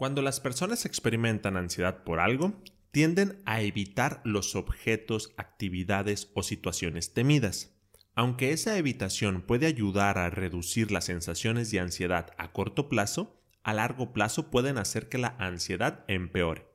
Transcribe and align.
Cuando 0.00 0.22
las 0.22 0.40
personas 0.40 0.86
experimentan 0.86 1.58
ansiedad 1.58 2.04
por 2.04 2.20
algo, 2.20 2.54
tienden 2.90 3.42
a 3.44 3.60
evitar 3.60 4.22
los 4.24 4.56
objetos, 4.56 5.34
actividades 5.36 6.30
o 6.32 6.42
situaciones 6.42 7.12
temidas. 7.12 7.76
Aunque 8.14 8.52
esa 8.52 8.78
evitación 8.78 9.42
puede 9.42 9.66
ayudar 9.66 10.16
a 10.16 10.30
reducir 10.30 10.90
las 10.90 11.04
sensaciones 11.04 11.70
de 11.70 11.80
ansiedad 11.80 12.30
a 12.38 12.50
corto 12.50 12.88
plazo, 12.88 13.42
a 13.62 13.74
largo 13.74 14.14
plazo 14.14 14.50
pueden 14.50 14.78
hacer 14.78 15.10
que 15.10 15.18
la 15.18 15.36
ansiedad 15.38 16.02
empeore. 16.08 16.66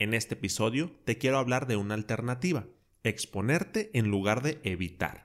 En 0.00 0.12
este 0.12 0.34
episodio 0.34 0.90
te 1.04 1.16
quiero 1.16 1.38
hablar 1.38 1.68
de 1.68 1.76
una 1.76 1.94
alternativa, 1.94 2.66
exponerte 3.04 3.92
en 3.94 4.08
lugar 4.08 4.42
de 4.42 4.58
evitar. 4.64 5.23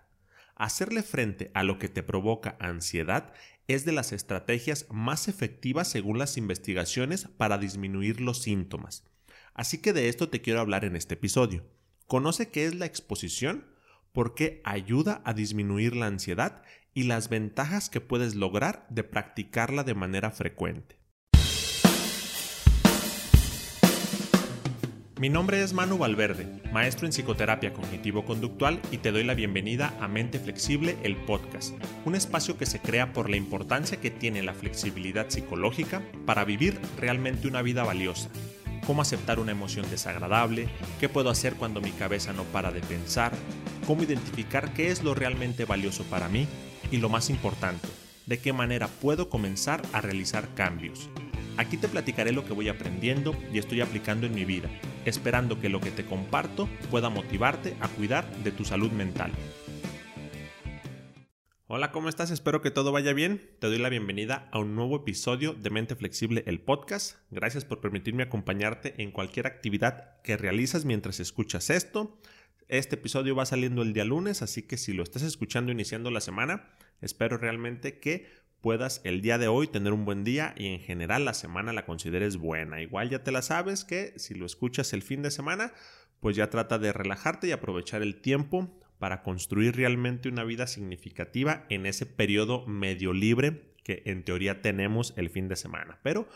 Hacerle 0.59 1.03
frente 1.03 1.51
a 1.53 1.63
lo 1.63 1.79
que 1.79 1.87
te 1.87 2.03
provoca 2.03 2.57
ansiedad 2.59 3.31
es 3.69 3.85
de 3.85 3.93
las 3.93 4.11
estrategias 4.11 4.87
más 4.89 5.29
efectivas 5.29 5.87
según 5.87 6.17
las 6.17 6.35
investigaciones 6.35 7.29
para 7.37 7.57
disminuir 7.57 8.19
los 8.19 8.41
síntomas. 8.41 9.05
Así 9.53 9.77
que 9.77 9.93
de 9.93 10.09
esto 10.09 10.27
te 10.27 10.41
quiero 10.41 10.59
hablar 10.59 10.83
en 10.83 10.97
este 10.97 11.13
episodio. 11.13 11.65
Conoce 12.07 12.49
qué 12.49 12.65
es 12.65 12.75
la 12.75 12.85
exposición, 12.85 13.67
por 14.11 14.35
qué 14.35 14.59
ayuda 14.65 15.21
a 15.23 15.33
disminuir 15.33 15.95
la 15.95 16.07
ansiedad 16.07 16.61
y 16.93 17.03
las 17.03 17.29
ventajas 17.29 17.89
que 17.89 18.01
puedes 18.01 18.35
lograr 18.35 18.85
de 18.89 19.05
practicarla 19.05 19.85
de 19.85 19.95
manera 19.95 20.29
frecuente. 20.29 20.98
Mi 25.19 25.27
nombre 25.27 25.61
es 25.61 25.73
Manu 25.73 25.97
Valverde, 25.97 26.47
maestro 26.71 27.05
en 27.05 27.11
psicoterapia 27.11 27.73
cognitivo-conductual 27.73 28.79
y 28.89 28.99
te 28.99 29.11
doy 29.11 29.25
la 29.25 29.33
bienvenida 29.33 29.93
a 29.99 30.07
Mente 30.07 30.39
Flexible, 30.39 30.95
el 31.03 31.17
podcast, 31.17 31.75
un 32.05 32.15
espacio 32.15 32.57
que 32.57 32.65
se 32.65 32.79
crea 32.79 33.11
por 33.11 33.29
la 33.29 33.35
importancia 33.35 33.99
que 33.99 34.11
tiene 34.11 34.41
la 34.43 34.53
flexibilidad 34.53 35.27
psicológica 35.27 36.01
para 36.25 36.45
vivir 36.45 36.79
realmente 36.97 37.49
una 37.49 37.61
vida 37.61 37.83
valiosa. 37.83 38.29
Cómo 38.87 39.01
aceptar 39.01 39.41
una 39.41 39.51
emoción 39.51 39.85
desagradable, 39.91 40.69
qué 41.01 41.09
puedo 41.09 41.29
hacer 41.29 41.55
cuando 41.55 41.81
mi 41.81 41.91
cabeza 41.91 42.31
no 42.31 42.43
para 42.45 42.71
de 42.71 42.79
pensar, 42.79 43.33
cómo 43.85 44.03
identificar 44.03 44.73
qué 44.73 44.89
es 44.89 45.03
lo 45.03 45.15
realmente 45.15 45.65
valioso 45.65 46.05
para 46.05 46.29
mí 46.29 46.47
y 46.91 46.97
lo 46.97 47.09
más 47.09 47.29
importante, 47.29 47.89
de 48.25 48.39
qué 48.39 48.53
manera 48.53 48.87
puedo 48.87 49.27
comenzar 49.27 49.81
a 49.91 49.99
realizar 49.99 50.47
cambios. 50.55 51.09
Aquí 51.57 51.75
te 51.75 51.89
platicaré 51.89 52.31
lo 52.31 52.45
que 52.45 52.53
voy 52.53 52.69
aprendiendo 52.69 53.35
y 53.51 53.59
estoy 53.59 53.81
aplicando 53.81 54.25
en 54.25 54.33
mi 54.33 54.45
vida 54.45 54.69
esperando 55.09 55.59
que 55.59 55.69
lo 55.69 55.81
que 55.81 55.91
te 55.91 56.05
comparto 56.05 56.69
pueda 56.89 57.09
motivarte 57.09 57.75
a 57.81 57.87
cuidar 57.89 58.29
de 58.43 58.51
tu 58.51 58.63
salud 58.63 58.91
mental. 58.91 59.31
Hola, 61.71 61.91
¿cómo 61.91 62.09
estás? 62.09 62.31
Espero 62.31 62.61
que 62.61 62.71
todo 62.71 62.91
vaya 62.91 63.13
bien. 63.13 63.41
Te 63.59 63.67
doy 63.67 63.77
la 63.77 63.89
bienvenida 63.89 64.49
a 64.51 64.57
un 64.57 64.75
nuevo 64.75 64.95
episodio 64.95 65.53
de 65.53 65.69
Mente 65.69 65.95
Flexible, 65.95 66.43
el 66.47 66.59
podcast. 66.61 67.17
Gracias 67.29 67.63
por 67.63 67.79
permitirme 67.79 68.23
acompañarte 68.23 68.95
en 69.03 69.11
cualquier 69.11 69.45
actividad 69.45 70.19
que 70.23 70.35
realizas 70.35 70.85
mientras 70.85 71.19
escuchas 71.19 71.69
esto. 71.69 72.19
Este 72.69 72.95
episodio 72.95 73.35
va 73.35 73.45
saliendo 73.45 73.83
el 73.83 73.93
día 73.93 74.03
lunes, 74.03 74.41
así 74.41 74.63
que 74.63 74.77
si 74.77 74.93
lo 74.93 75.03
estás 75.03 75.21
escuchando 75.21 75.71
iniciando 75.71 76.09
la 76.09 76.21
semana, 76.21 76.69
espero 77.01 77.37
realmente 77.37 77.99
que 77.99 78.27
puedas 78.61 79.01
el 79.03 79.21
día 79.21 79.37
de 79.37 79.47
hoy 79.47 79.67
tener 79.67 79.93
un 79.93 80.05
buen 80.05 80.23
día 80.23 80.53
y 80.57 80.67
en 80.67 80.79
general 80.79 81.25
la 81.25 81.33
semana 81.33 81.73
la 81.73 81.85
consideres 81.85 82.37
buena. 82.37 82.81
Igual 82.81 83.09
ya 83.09 83.23
te 83.23 83.31
la 83.31 83.41
sabes 83.41 83.83
que 83.83 84.13
si 84.17 84.33
lo 84.33 84.45
escuchas 84.45 84.93
el 84.93 85.01
fin 85.01 85.21
de 85.21 85.31
semana, 85.31 85.73
pues 86.19 86.35
ya 86.35 86.49
trata 86.49 86.79
de 86.79 86.91
relajarte 86.91 87.47
y 87.47 87.51
aprovechar 87.51 88.01
el 88.01 88.21
tiempo 88.21 88.69
para 88.97 89.23
construir 89.23 89.75
realmente 89.75 90.29
una 90.29 90.43
vida 90.43 90.67
significativa 90.67 91.65
en 91.69 91.85
ese 91.85 92.05
periodo 92.05 92.65
medio 92.67 93.13
libre 93.13 93.73
que 93.83 94.03
en 94.05 94.23
teoría 94.23 94.61
tenemos 94.61 95.13
el 95.15 95.29
fin 95.29 95.47
de 95.47 95.55
semana. 95.55 95.99
Pero 96.03 96.27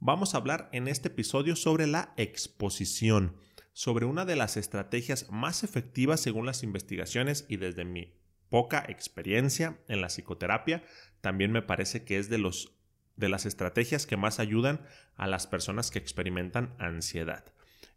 vamos 0.00 0.34
a 0.34 0.38
hablar 0.38 0.70
en 0.72 0.88
este 0.88 1.08
episodio 1.08 1.56
sobre 1.56 1.86
la 1.86 2.14
exposición, 2.16 3.36
sobre 3.74 4.06
una 4.06 4.24
de 4.24 4.36
las 4.36 4.56
estrategias 4.56 5.30
más 5.30 5.62
efectivas 5.62 6.20
según 6.20 6.46
las 6.46 6.62
investigaciones 6.62 7.44
y 7.48 7.58
desde 7.58 7.84
mi 7.84 8.14
poca 8.48 8.84
experiencia 8.88 9.78
en 9.88 10.00
la 10.00 10.08
psicoterapia 10.08 10.82
también 11.20 11.52
me 11.52 11.62
parece 11.62 12.04
que 12.04 12.18
es 12.18 12.28
de 12.28 12.38
los 12.38 12.72
de 13.16 13.28
las 13.30 13.46
estrategias 13.46 14.06
que 14.06 14.18
más 14.18 14.38
ayudan 14.40 14.82
a 15.16 15.26
las 15.26 15.46
personas 15.46 15.90
que 15.90 15.98
experimentan 15.98 16.74
ansiedad. 16.78 17.44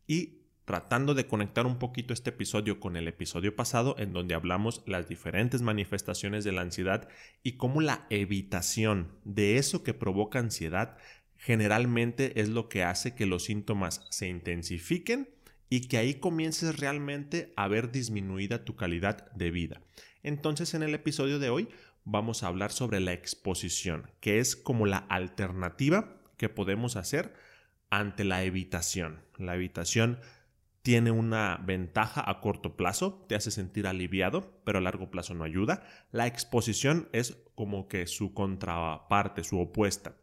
Y 0.08 0.40
tratando 0.70 1.16
de 1.16 1.26
conectar 1.26 1.66
un 1.66 1.80
poquito 1.80 2.14
este 2.14 2.30
episodio 2.30 2.80
con 2.80 2.96
el 2.96 3.08
episodio 3.08 3.56
pasado 3.56 3.96
en 3.98 4.14
donde 4.14 4.36
hablamos 4.36 4.84
las 4.86 5.10
diferentes 5.10 5.64
manifestaciones 5.64 6.44
de 6.44 6.52
la 6.52 6.62
ansiedad 6.62 7.10
y 7.42 7.54
cómo 7.54 7.82
la 7.82 8.06
evitación 8.12 9.12
de 9.24 9.58
eso 9.58 9.84
que 9.84 9.96
provoca 9.96 10.38
ansiedad 10.38 10.96
generalmente 11.38 12.40
es 12.40 12.50
lo 12.50 12.70
que 12.70 12.84
hace 12.84 13.16
que 13.16 13.26
los 13.26 13.46
síntomas 13.46 14.06
se 14.12 14.28
intensifiquen 14.28 15.30
y 15.70 15.88
que 15.88 15.98
ahí 15.98 16.16
comiences 16.16 16.80
realmente 16.80 17.52
a 17.56 17.68
ver 17.68 17.92
disminuida 17.92 18.64
tu 18.64 18.76
calidad 18.76 19.32
de 19.32 19.50
vida. 19.50 19.82
Entonces 20.22 20.74
en 20.76 20.84
el 20.84 20.94
episodio 20.94 21.40
de 21.40 21.50
hoy 21.50 21.70
vamos 22.12 22.44
a 22.44 22.48
hablar 22.48 22.72
sobre 22.72 23.00
la 23.00 23.14
exposición, 23.14 24.12
que 24.20 24.40
es 24.40 24.56
como 24.56 24.86
la 24.86 24.98
alternativa 24.98 26.18
que 26.38 26.50
podemos 26.50 26.96
hacer 26.96 27.34
ante 27.90 28.24
la 28.24 28.44
evitación. 28.44 29.22
La 29.38 29.56
evitación 29.56 30.20
tiene 30.82 31.12
una 31.12 31.58
ventaja 31.64 32.24
a 32.28 32.40
corto 32.40 32.76
plazo, 32.76 33.26
te 33.28 33.36
hace 33.36 33.52
sentir 33.52 33.86
aliviado, 33.86 34.60
pero 34.64 34.80
a 34.80 34.82
largo 34.82 35.12
plazo 35.12 35.34
no 35.34 35.44
ayuda. 35.44 35.84
La 36.12 36.26
exposición 36.26 37.10
es 37.12 37.38
como 37.56 37.88
que 37.88 38.08
su 38.08 38.34
contraparte, 38.34 39.44
su 39.44 39.60
opuesta. 39.60 40.16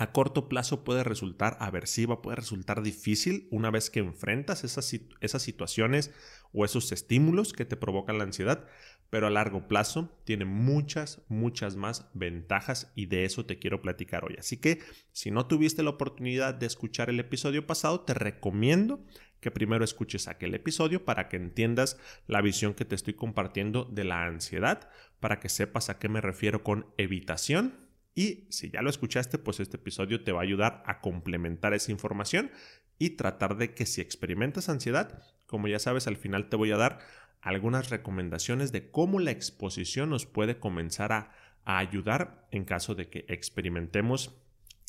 A 0.00 0.12
corto 0.12 0.48
plazo 0.48 0.82
puede 0.82 1.04
resultar 1.04 1.58
aversiva, 1.60 2.22
puede 2.22 2.36
resultar 2.36 2.80
difícil 2.80 3.46
una 3.50 3.70
vez 3.70 3.90
que 3.90 4.00
enfrentas 4.00 4.64
esas, 4.64 4.98
esas 5.20 5.42
situaciones 5.42 6.10
o 6.54 6.64
esos 6.64 6.90
estímulos 6.90 7.52
que 7.52 7.66
te 7.66 7.76
provocan 7.76 8.16
la 8.16 8.24
ansiedad, 8.24 8.66
pero 9.10 9.26
a 9.26 9.30
largo 9.30 9.68
plazo 9.68 10.18
tiene 10.24 10.46
muchas, 10.46 11.20
muchas 11.28 11.76
más 11.76 12.08
ventajas 12.14 12.90
y 12.94 13.06
de 13.06 13.26
eso 13.26 13.44
te 13.44 13.58
quiero 13.58 13.82
platicar 13.82 14.24
hoy. 14.24 14.36
Así 14.38 14.56
que 14.56 14.78
si 15.12 15.30
no 15.30 15.44
tuviste 15.44 15.82
la 15.82 15.90
oportunidad 15.90 16.54
de 16.54 16.64
escuchar 16.64 17.10
el 17.10 17.20
episodio 17.20 17.66
pasado, 17.66 18.00
te 18.00 18.14
recomiendo 18.14 19.04
que 19.40 19.50
primero 19.50 19.84
escuches 19.84 20.28
aquel 20.28 20.54
episodio 20.54 21.04
para 21.04 21.28
que 21.28 21.36
entiendas 21.36 21.98
la 22.26 22.40
visión 22.40 22.72
que 22.72 22.86
te 22.86 22.94
estoy 22.94 23.12
compartiendo 23.12 23.84
de 23.84 24.04
la 24.04 24.24
ansiedad, 24.24 24.88
para 25.20 25.40
que 25.40 25.50
sepas 25.50 25.90
a 25.90 25.98
qué 25.98 26.08
me 26.08 26.22
refiero 26.22 26.64
con 26.64 26.86
evitación. 26.96 27.89
Y 28.20 28.44
si 28.50 28.68
ya 28.68 28.82
lo 28.82 28.90
escuchaste, 28.90 29.38
pues 29.38 29.60
este 29.60 29.78
episodio 29.78 30.22
te 30.22 30.32
va 30.32 30.40
a 30.40 30.42
ayudar 30.42 30.82
a 30.84 31.00
complementar 31.00 31.72
esa 31.72 31.90
información 31.90 32.50
y 32.98 33.16
tratar 33.16 33.56
de 33.56 33.72
que 33.72 33.86
si 33.86 34.02
experimentas 34.02 34.68
ansiedad, 34.68 35.22
como 35.46 35.68
ya 35.68 35.78
sabes, 35.78 36.06
al 36.06 36.18
final 36.18 36.50
te 36.50 36.56
voy 36.56 36.70
a 36.70 36.76
dar 36.76 36.98
algunas 37.40 37.88
recomendaciones 37.88 38.72
de 38.72 38.90
cómo 38.90 39.20
la 39.20 39.30
exposición 39.30 40.10
nos 40.10 40.26
puede 40.26 40.58
comenzar 40.58 41.12
a, 41.12 41.32
ayudar 41.64 42.46
en 42.50 42.66
caso 42.66 42.94
de 42.94 43.08
que 43.08 43.24
experimentemos 43.26 44.34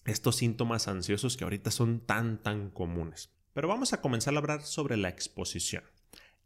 estos 0.03 0.35
síntomas 0.35 0.89
ansiosos 0.89 1.37
que 1.37 1.45
ahorita 1.45 1.71
son 1.71 2.01
tan 2.01 2.43
tan 2.43 2.69
comunes. 2.69 3.31
Pero 3.53 3.69
vamos 3.69 3.93
a 3.93 4.01
comenzar 4.01 4.33
a 4.33 4.39
hablar 4.39 4.61
sobre 4.63 4.97
la 4.97 5.07
exposición. 5.07 5.85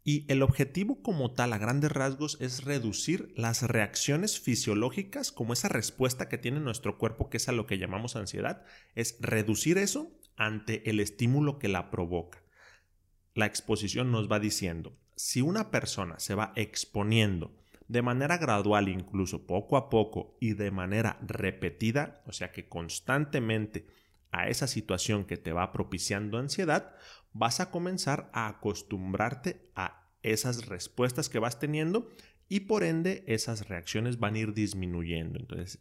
Y 0.08 0.24
el 0.28 0.42
objetivo 0.42 1.02
como 1.02 1.32
tal 1.32 1.52
a 1.52 1.58
grandes 1.58 1.90
rasgos 1.90 2.38
es 2.40 2.62
reducir 2.62 3.32
las 3.34 3.62
reacciones 3.62 4.38
fisiológicas 4.38 5.32
como 5.32 5.52
esa 5.52 5.68
respuesta 5.68 6.28
que 6.28 6.38
tiene 6.38 6.60
nuestro 6.60 6.96
cuerpo 6.96 7.28
que 7.28 7.38
es 7.38 7.48
a 7.48 7.52
lo 7.52 7.66
que 7.66 7.76
llamamos 7.76 8.14
ansiedad, 8.14 8.62
es 8.94 9.16
reducir 9.18 9.78
eso 9.78 10.16
ante 10.36 10.88
el 10.88 11.00
estímulo 11.00 11.58
que 11.58 11.66
la 11.66 11.90
provoca. 11.90 12.40
La 13.34 13.46
exposición 13.46 14.12
nos 14.12 14.30
va 14.30 14.38
diciendo, 14.38 14.96
si 15.16 15.40
una 15.40 15.72
persona 15.72 16.20
se 16.20 16.36
va 16.36 16.52
exponiendo 16.54 17.56
de 17.88 18.02
manera 18.02 18.38
gradual, 18.38 18.88
incluso 18.88 19.44
poco 19.44 19.76
a 19.76 19.90
poco 19.90 20.36
y 20.40 20.52
de 20.52 20.70
manera 20.70 21.18
repetida, 21.20 22.22
o 22.26 22.32
sea 22.32 22.52
que 22.52 22.68
constantemente 22.68 23.88
a 24.30 24.48
esa 24.48 24.68
situación 24.68 25.24
que 25.24 25.36
te 25.36 25.52
va 25.52 25.72
propiciando 25.72 26.38
ansiedad, 26.38 26.94
vas 27.32 27.60
a 27.60 27.70
comenzar 27.70 28.30
a 28.32 28.48
acostumbrarte 28.48 29.70
a 29.74 30.05
esas 30.32 30.66
respuestas 30.66 31.28
que 31.28 31.38
vas 31.38 31.58
teniendo 31.58 32.08
y 32.48 32.60
por 32.60 32.84
ende 32.84 33.24
esas 33.26 33.68
reacciones 33.68 34.18
van 34.18 34.34
a 34.34 34.38
ir 34.38 34.54
disminuyendo. 34.54 35.38
Entonces, 35.38 35.80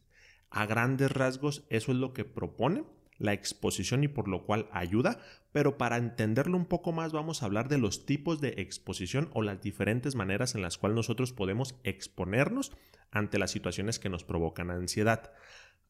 a 0.49 0.65
grandes 0.65 1.11
rasgos, 1.11 1.65
eso 1.69 1.91
es 1.91 1.97
lo 1.97 2.13
que 2.13 2.25
propone 2.25 2.83
la 3.17 3.33
exposición 3.33 4.03
y 4.03 4.07
por 4.07 4.27
lo 4.27 4.45
cual 4.45 4.67
ayuda, 4.71 5.19
pero 5.51 5.77
para 5.77 5.97
entenderlo 5.97 6.57
un 6.57 6.65
poco 6.65 6.91
más 6.91 7.13
vamos 7.13 7.41
a 7.41 7.45
hablar 7.45 7.69
de 7.69 7.77
los 7.77 8.05
tipos 8.05 8.41
de 8.41 8.55
exposición 8.57 9.29
o 9.33 9.41
las 9.41 9.61
diferentes 9.61 10.15
maneras 10.15 10.55
en 10.55 10.61
las 10.61 10.77
cuales 10.77 10.95
nosotros 10.95 11.31
podemos 11.31 11.75
exponernos 11.83 12.73
ante 13.11 13.39
las 13.39 13.51
situaciones 13.51 13.99
que 13.99 14.09
nos 14.09 14.23
provocan 14.23 14.69
ansiedad. 14.69 15.31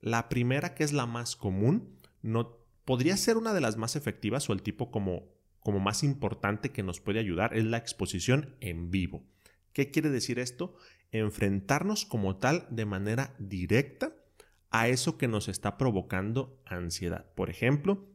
La 0.02 0.30
primera, 0.30 0.76
que 0.76 0.84
es 0.84 0.94
la 0.94 1.08
más 1.08 1.36
común, 1.36 1.98
no 2.22 2.60
podría 2.86 3.18
ser 3.18 3.38
una 3.38 3.54
de 3.54 3.62
las 3.62 3.78
más 3.78 3.96
efectivas 3.96 4.50
o 4.50 4.54
el 4.54 4.62
tipo 4.62 4.92
como, 4.92 5.35
como 5.66 5.80
más 5.80 6.04
importante 6.04 6.70
que 6.70 6.84
nos 6.84 7.02
puede 7.02 7.18
ayudar, 7.18 7.56
es 7.58 7.66
la 7.66 7.78
exposición 7.78 8.56
en 8.60 8.92
vivo. 8.92 9.24
¿Qué 9.74 9.90
quiere 9.90 10.12
decir 10.12 10.38
esto? 10.38 10.76
Enfrentarnos 11.12 12.06
como 12.06 12.38
tal 12.38 12.68
de 12.70 12.86
manera 12.86 13.34
directa 13.40 14.14
a 14.70 14.90
eso 14.90 15.18
que 15.18 15.28
nos 15.28 15.48
está 15.48 15.80
provocando 15.80 16.62
ansiedad. 16.66 17.34
Por 17.34 17.50
ejemplo, 17.50 18.06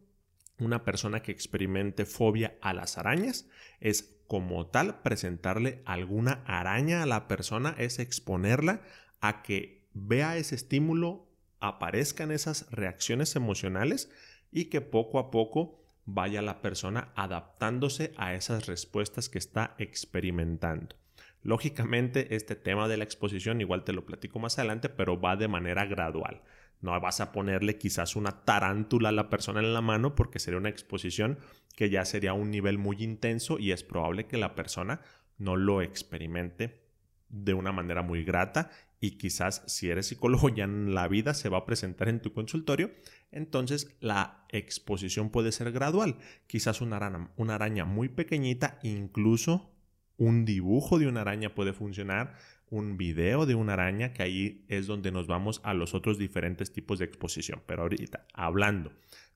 una 0.60 0.84
persona 0.84 1.22
que 1.22 1.32
experimente 1.32 2.06
fobia 2.06 2.56
a 2.60 2.72
las 2.72 2.98
arañas 2.98 3.48
es 3.80 4.22
como 4.28 4.68
tal 4.68 5.02
presentarle 5.02 5.82
alguna 5.86 6.44
araña 6.46 7.02
a 7.02 7.06
la 7.06 7.26
persona, 7.26 7.74
es 7.78 7.98
exponerla 7.98 8.80
a 9.20 9.42
que 9.42 9.88
vea 9.92 10.36
ese 10.36 10.54
estímulo, 10.54 11.26
aparezcan 11.58 12.30
esas 12.30 12.70
reacciones 12.70 13.34
emocionales 13.34 14.08
y 14.52 14.66
que 14.66 14.80
poco 14.80 15.18
a 15.18 15.32
poco 15.32 15.79
vaya 16.04 16.42
la 16.42 16.60
persona 16.62 17.12
adaptándose 17.14 18.12
a 18.16 18.34
esas 18.34 18.66
respuestas 18.66 19.28
que 19.28 19.38
está 19.38 19.74
experimentando. 19.78 20.96
Lógicamente, 21.42 22.34
este 22.34 22.54
tema 22.54 22.88
de 22.88 22.98
la 22.98 23.04
exposición, 23.04 23.60
igual 23.60 23.84
te 23.84 23.92
lo 23.92 24.04
platico 24.04 24.38
más 24.38 24.58
adelante, 24.58 24.88
pero 24.88 25.20
va 25.20 25.36
de 25.36 25.48
manera 25.48 25.86
gradual. 25.86 26.42
No 26.82 26.98
vas 27.00 27.20
a 27.20 27.32
ponerle 27.32 27.78
quizás 27.78 28.16
una 28.16 28.44
tarántula 28.44 29.10
a 29.10 29.12
la 29.12 29.30
persona 29.30 29.60
en 29.60 29.72
la 29.72 29.80
mano 29.80 30.14
porque 30.14 30.38
sería 30.38 30.58
una 30.58 30.68
exposición 30.68 31.38
que 31.76 31.90
ya 31.90 32.04
sería 32.04 32.32
un 32.32 32.50
nivel 32.50 32.78
muy 32.78 33.02
intenso 33.02 33.58
y 33.58 33.72
es 33.72 33.82
probable 33.82 34.26
que 34.26 34.38
la 34.38 34.54
persona 34.54 35.00
no 35.38 35.56
lo 35.56 35.82
experimente 35.82 36.82
de 37.28 37.54
una 37.54 37.72
manera 37.72 38.02
muy 38.02 38.24
grata 38.24 38.70
y 39.00 39.12
quizás 39.12 39.62
si 39.66 39.88
eres 39.88 40.08
psicólogo 40.08 40.50
ya 40.50 40.64
en 40.64 40.94
la 40.94 41.08
vida 41.08 41.32
se 41.32 41.48
va 41.48 41.58
a 41.58 41.64
presentar 41.64 42.08
en 42.08 42.20
tu 42.20 42.32
consultorio, 42.32 42.90
entonces 43.32 43.96
la 44.00 44.44
exposición 44.50 45.30
puede 45.30 45.52
ser 45.52 45.72
gradual. 45.72 46.18
Quizás 46.46 46.80
una 46.80 46.96
araña, 46.96 47.30
una 47.36 47.54
araña 47.54 47.84
muy 47.86 48.10
pequeñita, 48.10 48.78
incluso 48.82 49.72
un 50.18 50.44
dibujo 50.44 50.98
de 50.98 51.06
una 51.06 51.22
araña 51.22 51.54
puede 51.54 51.72
funcionar, 51.72 52.36
un 52.68 52.98
video 52.98 53.46
de 53.46 53.54
una 53.54 53.72
araña, 53.72 54.12
que 54.12 54.22
ahí 54.22 54.64
es 54.68 54.86
donde 54.86 55.10
nos 55.10 55.26
vamos 55.26 55.62
a 55.64 55.72
los 55.72 55.94
otros 55.94 56.18
diferentes 56.18 56.72
tipos 56.72 56.98
de 56.98 57.06
exposición. 57.06 57.62
Pero 57.66 57.82
ahorita, 57.82 58.26
hablando 58.34 58.92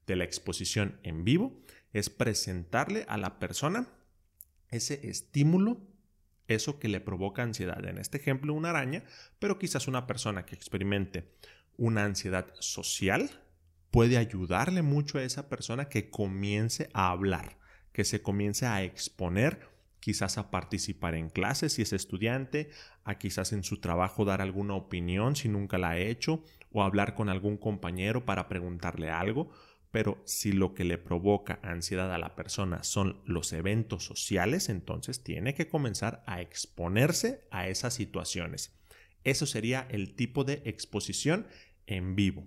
de 0.06 0.16
la 0.16 0.24
exposición 0.24 1.00
en 1.02 1.24
vivo, 1.24 1.58
es 1.94 2.10
presentarle 2.10 3.06
a 3.08 3.16
la 3.16 3.38
persona 3.38 3.88
ese 4.68 5.08
estímulo, 5.08 5.80
eso 6.48 6.78
que 6.78 6.88
le 6.88 7.00
provoca 7.00 7.42
ansiedad. 7.42 7.84
En 7.84 7.98
este 7.98 8.18
ejemplo, 8.18 8.54
una 8.54 8.70
araña, 8.70 9.04
pero 9.38 9.58
quizás 9.58 9.88
una 9.88 10.06
persona 10.06 10.44
que 10.44 10.54
experimente 10.54 11.32
una 11.76 12.04
ansiedad 12.04 12.46
social 12.60 13.30
puede 13.90 14.18
ayudarle 14.18 14.82
mucho 14.82 15.18
a 15.18 15.22
esa 15.22 15.48
persona 15.48 15.88
que 15.88 16.10
comience 16.10 16.88
a 16.92 17.10
hablar, 17.10 17.58
que 17.92 18.04
se 18.04 18.22
comience 18.22 18.66
a 18.66 18.82
exponer 18.82 19.72
quizás 20.00 20.36
a 20.36 20.50
participar 20.50 21.14
en 21.14 21.30
clases 21.30 21.72
si 21.72 21.82
es 21.82 21.94
estudiante, 21.94 22.68
a 23.04 23.16
quizás 23.16 23.54
en 23.54 23.64
su 23.64 23.80
trabajo 23.80 24.26
dar 24.26 24.42
alguna 24.42 24.74
opinión 24.74 25.34
si 25.34 25.48
nunca 25.48 25.78
la 25.78 25.90
ha 25.90 25.98
hecho, 25.98 26.42
o 26.72 26.82
hablar 26.82 27.14
con 27.14 27.30
algún 27.30 27.56
compañero 27.56 28.26
para 28.26 28.46
preguntarle 28.46 29.10
algo, 29.10 29.50
pero 29.94 30.20
si 30.24 30.50
lo 30.50 30.74
que 30.74 30.82
le 30.82 30.98
provoca 30.98 31.60
ansiedad 31.62 32.12
a 32.12 32.18
la 32.18 32.34
persona 32.34 32.82
son 32.82 33.22
los 33.26 33.52
eventos 33.52 34.04
sociales, 34.04 34.68
entonces 34.68 35.22
tiene 35.22 35.54
que 35.54 35.68
comenzar 35.68 36.24
a 36.26 36.40
exponerse 36.40 37.46
a 37.52 37.68
esas 37.68 37.94
situaciones. 37.94 38.76
Eso 39.22 39.46
sería 39.46 39.86
el 39.88 40.16
tipo 40.16 40.42
de 40.42 40.62
exposición 40.64 41.46
en 41.86 42.16
vivo. 42.16 42.44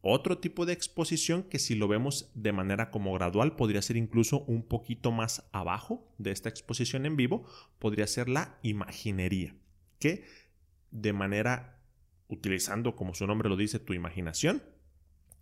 Otro 0.00 0.38
tipo 0.38 0.66
de 0.66 0.72
exposición 0.72 1.44
que 1.44 1.60
si 1.60 1.76
lo 1.76 1.86
vemos 1.86 2.32
de 2.34 2.50
manera 2.50 2.90
como 2.90 3.12
gradual 3.12 3.54
podría 3.54 3.80
ser 3.80 3.96
incluso 3.96 4.40
un 4.40 4.64
poquito 4.64 5.12
más 5.12 5.48
abajo 5.52 6.12
de 6.18 6.32
esta 6.32 6.48
exposición 6.48 7.06
en 7.06 7.14
vivo, 7.14 7.46
podría 7.78 8.08
ser 8.08 8.28
la 8.28 8.58
imaginería, 8.64 9.54
que 10.00 10.24
de 10.90 11.12
manera 11.12 11.80
utilizando 12.26 12.96
como 12.96 13.14
su 13.14 13.24
nombre 13.24 13.48
lo 13.48 13.56
dice 13.56 13.78
tu 13.78 13.92
imaginación, 13.92 14.64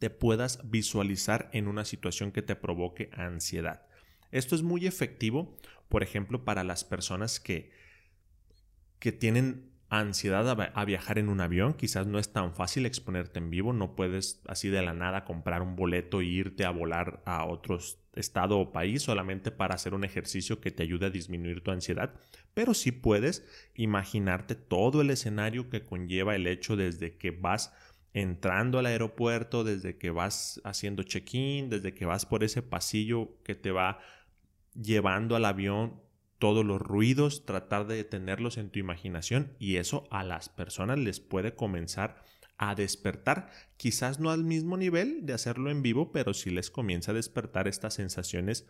te 0.00 0.11
puedas 0.11 0.58
visualizar 0.69 1.50
en 1.52 1.69
una 1.69 1.85
situación 1.85 2.32
que 2.32 2.43
te 2.43 2.56
provoque 2.56 3.11
ansiedad. 3.12 3.87
Esto 4.32 4.55
es 4.55 4.62
muy 4.62 4.87
efectivo, 4.87 5.56
por 5.88 6.02
ejemplo, 6.02 6.43
para 6.44 6.64
las 6.64 6.85
personas 6.85 7.38
que, 7.38 7.70
que 8.99 9.12
tienen 9.12 9.70
ansiedad 9.91 10.49
a, 10.49 10.85
viajar 10.85 11.19
en 11.19 11.29
un 11.29 11.41
avión, 11.41 11.75
quizás 11.75 12.06
no 12.06 12.19
es 12.19 12.32
tan 12.32 12.55
fácil 12.55 12.87
exponerte 12.87 13.41
en 13.41 13.50
vivo, 13.50 13.73
no 13.73 13.94
puedes 13.94 14.41
así 14.47 14.69
de 14.69 14.81
la 14.82 14.94
nada 14.94 15.25
comprar 15.25 15.62
un 15.62 15.76
boleto 15.76 16.20
e 16.20 16.26
irte 16.26 16.64
a 16.64 16.70
volar 16.70 17.23
a 17.26 17.44
otro 17.44 17.79
estado 18.14 18.58
o 18.58 18.73
país 18.73 19.02
solamente 19.02 19.50
para 19.50 19.75
hacer 19.75 19.93
un 19.93 20.05
ejercicio 20.05 20.61
que 20.61 20.70
te 20.70 20.85
ayude 20.85 21.06
a 21.06 21.11
disminuir 21.11 21.62
tu 21.62 21.73
ansiedad, 21.73 22.14
pero 22.55 22.73
sí 22.73 22.93
puedes 22.93 23.44
imaginarte 23.75 24.55
todo 24.55 25.02
el 25.02 25.11
escenario 25.11 25.69
que 25.69 25.85
conlleva 25.85 26.37
el 26.37 26.47
hecho 26.47 26.76
desde 26.76 27.17
que 27.17 27.32
vas 27.32 27.75
entrando 28.12 28.78
al 28.78 28.86
aeropuerto, 28.86 29.64
desde 29.64 29.96
que 29.96 30.10
vas 30.10 30.60
haciendo 30.64 31.02
check-in, 31.02 31.70
desde 31.70 31.94
que 31.94 32.06
vas 32.06 32.26
por 32.26 32.44
ese 32.44 32.62
pasillo 32.62 33.36
que 33.44 33.54
te 33.54 33.70
va 33.70 34.00
llevando 34.74 35.36
al 35.36 35.44
avión 35.44 36.00
todos 36.38 36.64
los 36.64 36.80
ruidos, 36.80 37.44
tratar 37.44 37.86
de 37.86 37.96
detenerlos 37.96 38.56
en 38.56 38.70
tu 38.70 38.78
imaginación 38.78 39.54
y 39.58 39.76
eso 39.76 40.04
a 40.10 40.24
las 40.24 40.48
personas 40.48 40.98
les 40.98 41.20
puede 41.20 41.54
comenzar 41.54 42.24
a 42.56 42.74
despertar, 42.74 43.50
quizás 43.76 44.20
no 44.20 44.30
al 44.30 44.44
mismo 44.44 44.76
nivel 44.76 45.24
de 45.24 45.32
hacerlo 45.32 45.70
en 45.70 45.82
vivo, 45.82 46.12
pero 46.12 46.34
sí 46.34 46.50
les 46.50 46.70
comienza 46.70 47.12
a 47.12 47.14
despertar 47.14 47.68
estas 47.68 47.94
sensaciones 47.94 48.66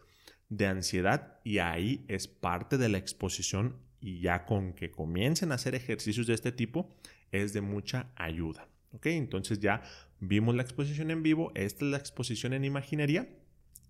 de 0.48 0.66
ansiedad 0.66 1.38
y 1.44 1.58
ahí 1.58 2.04
es 2.08 2.28
parte 2.28 2.76
de 2.76 2.88
la 2.88 2.98
exposición 2.98 3.76
y 4.00 4.20
ya 4.20 4.46
con 4.46 4.74
que 4.74 4.90
comiencen 4.90 5.52
a 5.52 5.56
hacer 5.56 5.74
ejercicios 5.74 6.26
de 6.26 6.34
este 6.34 6.52
tipo 6.52 6.88
es 7.30 7.52
de 7.52 7.60
mucha 7.60 8.12
ayuda. 8.16 8.69
¿Ok? 8.92 9.06
Entonces 9.06 9.60
ya 9.60 9.82
vimos 10.18 10.54
la 10.54 10.62
exposición 10.62 11.10
en 11.10 11.22
vivo, 11.22 11.52
esta 11.54 11.84
es 11.84 11.90
la 11.90 11.96
exposición 11.98 12.52
en 12.52 12.64
imaginería 12.64 13.28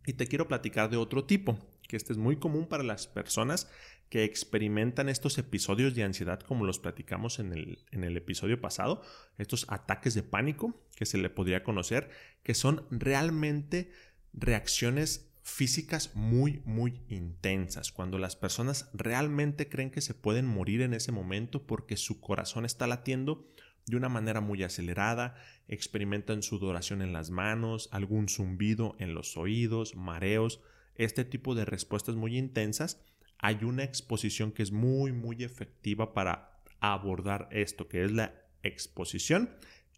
y 0.06 0.14
te 0.14 0.26
quiero 0.26 0.48
platicar 0.48 0.90
de 0.90 0.96
otro 0.96 1.24
tipo 1.24 1.58
que 1.90 1.96
este 1.96 2.12
es 2.12 2.18
muy 2.18 2.36
común 2.36 2.68
para 2.68 2.84
las 2.84 3.08
personas 3.08 3.68
que 4.10 4.22
experimentan 4.22 5.08
estos 5.08 5.38
episodios 5.38 5.94
de 5.96 6.04
ansiedad 6.04 6.38
como 6.38 6.64
los 6.64 6.78
platicamos 6.78 7.40
en 7.40 7.52
el, 7.52 7.84
en 7.90 8.04
el 8.04 8.16
episodio 8.16 8.60
pasado, 8.60 9.02
estos 9.38 9.66
ataques 9.68 10.14
de 10.14 10.22
pánico 10.22 10.80
que 10.94 11.04
se 11.04 11.18
le 11.18 11.30
podría 11.30 11.64
conocer, 11.64 12.08
que 12.44 12.54
son 12.54 12.86
realmente 12.92 13.90
reacciones 14.32 15.32
físicas 15.42 16.14
muy, 16.14 16.62
muy 16.64 17.02
intensas, 17.08 17.90
cuando 17.90 18.18
las 18.18 18.36
personas 18.36 18.88
realmente 18.92 19.68
creen 19.68 19.90
que 19.90 20.00
se 20.00 20.14
pueden 20.14 20.46
morir 20.46 20.82
en 20.82 20.94
ese 20.94 21.10
momento 21.10 21.66
porque 21.66 21.96
su 21.96 22.20
corazón 22.20 22.64
está 22.64 22.86
latiendo 22.86 23.48
de 23.90 23.96
una 23.96 24.08
manera 24.08 24.40
muy 24.40 24.62
acelerada, 24.62 25.34
experimentan 25.68 26.42
sudoración 26.42 27.02
en 27.02 27.12
las 27.12 27.30
manos, 27.30 27.88
algún 27.92 28.28
zumbido 28.28 28.96
en 28.98 29.14
los 29.14 29.36
oídos, 29.36 29.94
mareos, 29.96 30.60
este 30.94 31.24
tipo 31.24 31.54
de 31.54 31.64
respuestas 31.64 32.14
muy 32.14 32.36
intensas, 32.36 33.04
hay 33.38 33.64
una 33.64 33.84
exposición 33.84 34.52
que 34.52 34.62
es 34.62 34.70
muy, 34.70 35.12
muy 35.12 35.42
efectiva 35.42 36.12
para 36.12 36.62
abordar 36.80 37.48
esto, 37.50 37.88
que 37.88 38.04
es 38.04 38.12
la 38.12 38.34
exposición 38.62 39.50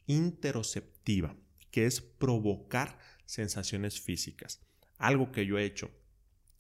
interoceptiva, 0.07 1.37
que 1.71 1.87
es 1.87 2.01
provocar 2.01 2.99
sensaciones 3.25 4.01
físicas. 4.01 4.65
Algo 4.99 5.33
que 5.33 5.47
yo 5.47 5.59
he 5.59 5.65
hecho 5.65 5.91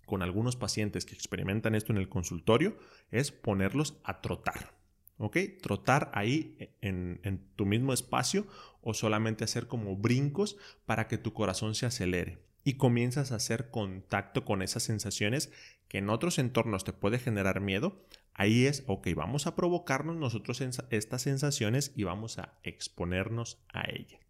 con 0.06 0.22
algunos 0.22 0.56
pacientes 0.56 1.04
que 1.04 1.14
experimentan 1.14 1.74
esto 1.74 1.92
en 1.92 1.98
el 1.98 2.08
consultorio 2.08 2.76
es 3.10 3.30
ponerlos 3.30 4.00
a 4.04 4.20
trotar. 4.20 4.81
¿Ok? 5.22 5.36
Trotar 5.62 6.10
ahí 6.14 6.56
en, 6.80 7.20
en 7.22 7.38
tu 7.54 7.64
mismo 7.64 7.92
espacio 7.92 8.44
o 8.80 8.92
solamente 8.92 9.44
hacer 9.44 9.68
como 9.68 9.96
brincos 9.96 10.56
para 10.84 11.06
que 11.06 11.16
tu 11.16 11.32
corazón 11.32 11.76
se 11.76 11.86
acelere 11.86 12.40
y 12.64 12.74
comienzas 12.74 13.30
a 13.30 13.36
hacer 13.36 13.70
contacto 13.70 14.44
con 14.44 14.62
esas 14.62 14.82
sensaciones 14.82 15.52
que 15.88 15.98
en 15.98 16.10
otros 16.10 16.38
entornos 16.38 16.84
te 16.84 16.92
puede 16.92 17.18
generar 17.18 17.60
miedo, 17.60 18.04
ahí 18.34 18.66
es, 18.66 18.82
ok, 18.86 19.08
vamos 19.14 19.46
a 19.46 19.54
provocarnos 19.54 20.16
nosotros 20.16 20.60
estas 20.60 21.22
sensaciones 21.22 21.92
y 21.94 22.04
vamos 22.04 22.38
a 22.38 22.58
exponernos 22.62 23.62
a 23.72 23.88
ellas. 23.90 24.20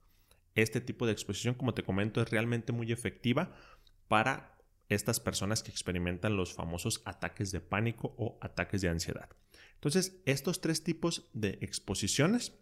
Este 0.54 0.80
tipo 0.80 1.06
de 1.06 1.12
exposición, 1.12 1.54
como 1.54 1.72
te 1.72 1.84
comento, 1.84 2.20
es 2.20 2.28
realmente 2.30 2.72
muy 2.72 2.92
efectiva 2.92 3.54
para 4.08 4.58
estas 4.88 5.20
personas 5.20 5.62
que 5.62 5.70
experimentan 5.70 6.36
los 6.36 6.52
famosos 6.52 7.00
ataques 7.06 7.50
de 7.50 7.60
pánico 7.60 8.14
o 8.18 8.38
ataques 8.42 8.82
de 8.82 8.90
ansiedad. 8.90 9.30
Entonces, 9.82 10.22
estos 10.26 10.60
tres 10.60 10.84
tipos 10.84 11.28
de 11.32 11.58
exposiciones 11.60 12.52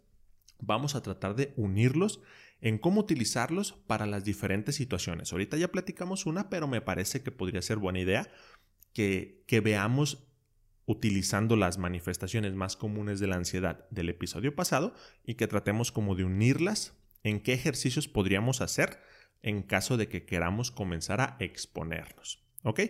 vamos 0.58 0.94
a 0.94 1.02
tratar 1.02 1.36
de 1.36 1.52
unirlos 1.54 2.22
en 2.62 2.78
cómo 2.78 3.02
utilizarlos 3.02 3.72
para 3.86 4.06
las 4.06 4.24
diferentes 4.24 4.76
situaciones. 4.76 5.30
Ahorita 5.30 5.58
ya 5.58 5.68
platicamos 5.68 6.24
una, 6.24 6.48
pero 6.48 6.66
me 6.66 6.80
parece 6.80 7.22
que 7.22 7.30
podría 7.30 7.60
ser 7.60 7.76
buena 7.76 8.00
idea 8.00 8.26
que, 8.94 9.44
veamos 9.62 10.28
utilizando 10.86 11.56
las 11.56 11.76
manifestaciones 11.76 12.54
más 12.54 12.76
comunes 12.76 13.20
de 13.20 13.26
la 13.26 13.36
ansiedad 13.36 13.86
del 13.90 14.08
episodio 14.08 14.56
pasado 14.56 14.94
y 15.22 15.34
que 15.34 15.46
tratemos 15.46 15.92
como 15.92 16.14
de 16.14 16.24
unirlas 16.24 16.94
en 17.22 17.40
qué 17.40 17.52
ejercicios 17.52 18.08
podríamos 18.08 18.62
hacer 18.62 18.98
en 19.42 19.62
caso 19.62 19.98
de 19.98 20.08
que 20.08 20.24
queramos 20.24 20.70
comenzar 20.70 21.20
a 21.20 21.36
exponernos. 21.38 22.42
¿Ok? 22.62 22.80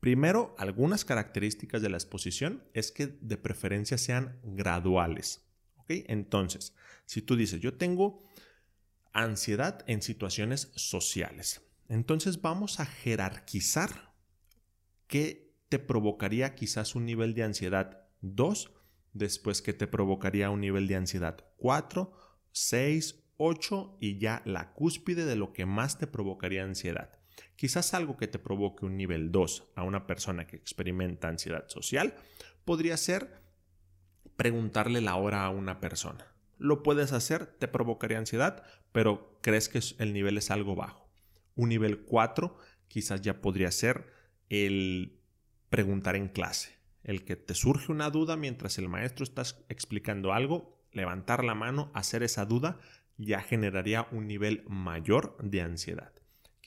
Primero, 0.00 0.54
algunas 0.58 1.04
características 1.04 1.82
de 1.82 1.88
la 1.88 1.96
exposición 1.96 2.62
es 2.74 2.92
que 2.92 3.06
de 3.06 3.36
preferencia 3.36 3.98
sean 3.98 4.38
graduales. 4.42 5.46
¿Ok? 5.76 5.90
Entonces, 6.06 6.74
si 7.06 7.22
tú 7.22 7.36
dices, 7.36 7.60
yo 7.60 7.74
tengo 7.74 8.22
ansiedad 9.12 9.82
en 9.86 10.02
situaciones 10.02 10.70
sociales. 10.74 11.62
Entonces 11.88 12.42
vamos 12.42 12.80
a 12.80 12.86
jerarquizar 12.86 14.14
qué 15.06 15.54
te 15.68 15.78
provocaría 15.78 16.54
quizás 16.54 16.94
un 16.94 17.06
nivel 17.06 17.34
de 17.34 17.44
ansiedad 17.44 18.08
2, 18.20 18.72
después 19.12 19.62
que 19.62 19.72
te 19.72 19.86
provocaría 19.86 20.50
un 20.50 20.60
nivel 20.60 20.86
de 20.86 20.96
ansiedad 20.96 21.46
4, 21.56 22.12
6, 22.52 23.24
8 23.36 23.98
y 24.00 24.18
ya 24.18 24.42
la 24.44 24.72
cúspide 24.72 25.24
de 25.24 25.36
lo 25.36 25.52
que 25.52 25.66
más 25.66 25.98
te 25.98 26.06
provocaría 26.06 26.64
ansiedad. 26.64 27.15
Quizás 27.56 27.94
algo 27.94 28.16
que 28.16 28.28
te 28.28 28.38
provoque 28.38 28.84
un 28.84 28.96
nivel 28.96 29.32
2 29.32 29.72
a 29.74 29.82
una 29.82 30.06
persona 30.06 30.46
que 30.46 30.56
experimenta 30.56 31.28
ansiedad 31.28 31.68
social 31.68 32.14
podría 32.64 32.96
ser 32.96 33.40
preguntarle 34.36 35.00
la 35.00 35.16
hora 35.16 35.44
a 35.44 35.50
una 35.50 35.80
persona. 35.80 36.26
Lo 36.58 36.82
puedes 36.82 37.12
hacer, 37.12 37.46
te 37.46 37.68
provocaría 37.68 38.18
ansiedad, 38.18 38.62
pero 38.92 39.38
crees 39.42 39.68
que 39.68 39.80
el 39.98 40.12
nivel 40.12 40.38
es 40.38 40.50
algo 40.50 40.74
bajo. 40.74 41.08
Un 41.54 41.70
nivel 41.70 42.00
4 42.00 42.56
quizás 42.88 43.22
ya 43.22 43.40
podría 43.40 43.70
ser 43.70 44.12
el 44.48 45.18
preguntar 45.70 46.16
en 46.16 46.28
clase, 46.28 46.76
el 47.02 47.24
que 47.24 47.36
te 47.36 47.54
surge 47.54 47.90
una 47.90 48.10
duda 48.10 48.36
mientras 48.36 48.78
el 48.78 48.88
maestro 48.88 49.24
está 49.24 49.42
explicando 49.68 50.32
algo, 50.32 50.78
levantar 50.92 51.44
la 51.44 51.54
mano, 51.54 51.90
hacer 51.94 52.22
esa 52.22 52.44
duda, 52.44 52.78
ya 53.18 53.40
generaría 53.40 54.06
un 54.12 54.26
nivel 54.26 54.64
mayor 54.68 55.36
de 55.42 55.62
ansiedad. 55.62 56.12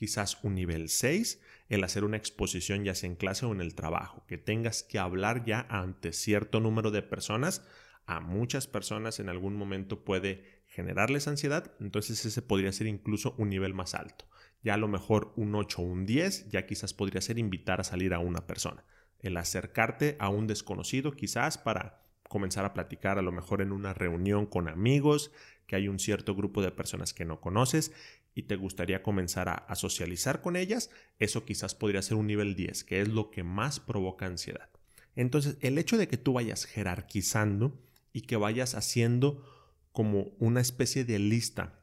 Quizás 0.00 0.38
un 0.42 0.54
nivel 0.54 0.88
6, 0.88 1.42
el 1.68 1.84
hacer 1.84 2.04
una 2.04 2.16
exposición 2.16 2.84
ya 2.84 2.94
sea 2.94 3.10
en 3.10 3.16
clase 3.16 3.44
o 3.44 3.52
en 3.52 3.60
el 3.60 3.74
trabajo, 3.74 4.24
que 4.26 4.38
tengas 4.38 4.82
que 4.82 4.98
hablar 4.98 5.44
ya 5.44 5.66
ante 5.68 6.14
cierto 6.14 6.58
número 6.58 6.90
de 6.90 7.02
personas, 7.02 7.68
a 8.06 8.18
muchas 8.18 8.66
personas 8.66 9.20
en 9.20 9.28
algún 9.28 9.54
momento 9.56 10.02
puede 10.02 10.62
generarles 10.68 11.28
ansiedad, 11.28 11.74
entonces 11.80 12.24
ese 12.24 12.40
podría 12.40 12.72
ser 12.72 12.86
incluso 12.86 13.34
un 13.36 13.50
nivel 13.50 13.74
más 13.74 13.94
alto. 13.94 14.24
Ya 14.62 14.72
a 14.72 14.78
lo 14.78 14.88
mejor 14.88 15.34
un 15.36 15.54
8 15.54 15.82
o 15.82 15.84
un 15.84 16.06
10, 16.06 16.48
ya 16.48 16.64
quizás 16.64 16.94
podría 16.94 17.20
ser 17.20 17.38
invitar 17.38 17.82
a 17.82 17.84
salir 17.84 18.14
a 18.14 18.20
una 18.20 18.46
persona. 18.46 18.86
El 19.18 19.36
acercarte 19.36 20.16
a 20.18 20.30
un 20.30 20.46
desconocido 20.46 21.12
quizás 21.12 21.58
para 21.58 22.00
comenzar 22.26 22.64
a 22.64 22.72
platicar 22.72 23.18
a 23.18 23.22
lo 23.22 23.32
mejor 23.32 23.60
en 23.60 23.70
una 23.70 23.92
reunión 23.92 24.46
con 24.46 24.66
amigos, 24.66 25.30
que 25.66 25.76
hay 25.76 25.88
un 25.88 25.98
cierto 25.98 26.34
grupo 26.34 26.62
de 26.62 26.72
personas 26.72 27.12
que 27.12 27.24
no 27.24 27.40
conoces 27.40 27.92
y 28.34 28.44
te 28.44 28.56
gustaría 28.56 29.02
comenzar 29.02 29.48
a, 29.48 29.74
socializar 29.74 30.40
con 30.40 30.56
ellas, 30.56 30.90
eso 31.18 31.44
quizás 31.44 31.74
podría 31.74 32.02
ser 32.02 32.16
un 32.16 32.26
nivel 32.26 32.54
10, 32.54 32.84
que 32.84 33.00
es 33.00 33.08
lo 33.08 33.30
que 33.30 33.42
más 33.42 33.80
provoca 33.80 34.26
ansiedad. 34.26 34.70
Entonces, 35.16 35.56
el 35.60 35.78
hecho 35.78 35.98
de 35.98 36.08
que 36.08 36.16
tú 36.16 36.34
vayas 36.34 36.64
jerarquizando 36.64 37.78
y 38.12 38.22
que 38.22 38.36
vayas 38.36 38.74
haciendo 38.74 39.44
como 39.92 40.32
una 40.38 40.60
especie 40.60 41.04
de 41.04 41.18
lista 41.18 41.80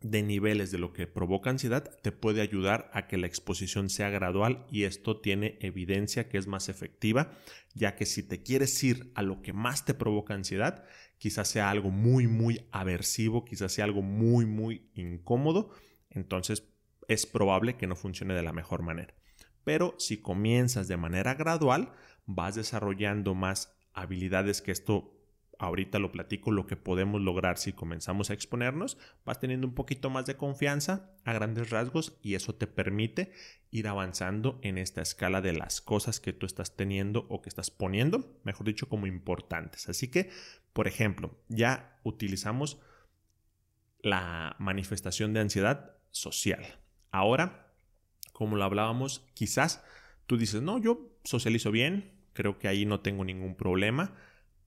de 0.00 0.22
niveles 0.22 0.70
de 0.70 0.78
lo 0.78 0.92
que 0.92 1.06
provoca 1.06 1.50
ansiedad 1.50 1.90
te 2.02 2.12
puede 2.12 2.40
ayudar 2.40 2.90
a 2.92 3.06
que 3.06 3.16
la 3.16 3.26
exposición 3.26 3.88
sea 3.90 4.10
gradual 4.10 4.66
y 4.70 4.84
esto 4.84 5.20
tiene 5.20 5.58
evidencia 5.60 6.28
que 6.28 6.38
es 6.38 6.46
más 6.46 6.68
efectiva, 6.68 7.32
ya 7.74 7.96
que 7.96 8.06
si 8.06 8.22
te 8.22 8.42
quieres 8.42 8.82
ir 8.84 9.10
a 9.14 9.22
lo 9.22 9.42
que 9.42 9.52
más 9.52 9.84
te 9.84 9.94
provoca 9.94 10.34
ansiedad, 10.34 10.84
quizás 11.18 11.48
sea 11.48 11.70
algo 11.70 11.90
muy 11.90 12.26
muy 12.26 12.66
aversivo, 12.72 13.44
quizás 13.44 13.72
sea 13.72 13.84
algo 13.84 14.02
muy 14.02 14.46
muy 14.46 14.90
incómodo, 14.94 15.70
entonces 16.10 16.68
es 17.08 17.26
probable 17.26 17.76
que 17.76 17.86
no 17.86 17.96
funcione 17.96 18.34
de 18.34 18.42
la 18.42 18.52
mejor 18.52 18.82
manera. 18.82 19.14
Pero 19.64 19.94
si 19.98 20.18
comienzas 20.18 20.88
de 20.88 20.96
manera 20.96 21.34
gradual, 21.34 21.92
vas 22.26 22.54
desarrollando 22.54 23.34
más 23.34 23.76
habilidades 23.92 24.62
que 24.62 24.72
esto 24.72 25.16
ahorita 25.58 25.98
lo 25.98 26.12
platico, 26.12 26.50
lo 26.50 26.66
que 26.66 26.76
podemos 26.76 27.20
lograr 27.20 27.58
si 27.58 27.72
comenzamos 27.72 28.30
a 28.30 28.34
exponernos, 28.34 28.98
vas 29.24 29.40
teniendo 29.40 29.66
un 29.66 29.74
poquito 29.74 30.10
más 30.10 30.26
de 30.26 30.36
confianza 30.36 31.10
a 31.24 31.32
grandes 31.32 31.70
rasgos 31.70 32.18
y 32.22 32.34
eso 32.34 32.54
te 32.54 32.66
permite 32.66 33.32
ir 33.70 33.88
avanzando 33.88 34.58
en 34.62 34.78
esta 34.78 35.02
escala 35.02 35.40
de 35.40 35.52
las 35.52 35.80
cosas 35.80 36.20
que 36.20 36.32
tú 36.32 36.46
estás 36.46 36.76
teniendo 36.76 37.26
o 37.28 37.40
que 37.40 37.48
estás 37.48 37.70
poniendo, 37.70 38.38
mejor 38.44 38.66
dicho, 38.66 38.88
como 38.88 39.06
importantes. 39.06 39.88
Así 39.88 40.08
que, 40.08 40.30
por 40.76 40.88
ejemplo, 40.88 41.34
ya 41.48 41.98
utilizamos 42.02 42.82
la 44.02 44.56
manifestación 44.58 45.32
de 45.32 45.40
ansiedad 45.40 45.96
social. 46.10 46.66
Ahora, 47.10 47.72
como 48.34 48.56
lo 48.56 48.64
hablábamos, 48.64 49.26
quizás 49.32 49.82
tú 50.26 50.36
dices, 50.36 50.60
no, 50.60 50.76
yo 50.76 51.16
socializo 51.24 51.70
bien, 51.70 52.12
creo 52.34 52.58
que 52.58 52.68
ahí 52.68 52.84
no 52.84 53.00
tengo 53.00 53.24
ningún 53.24 53.54
problema, 53.54 54.16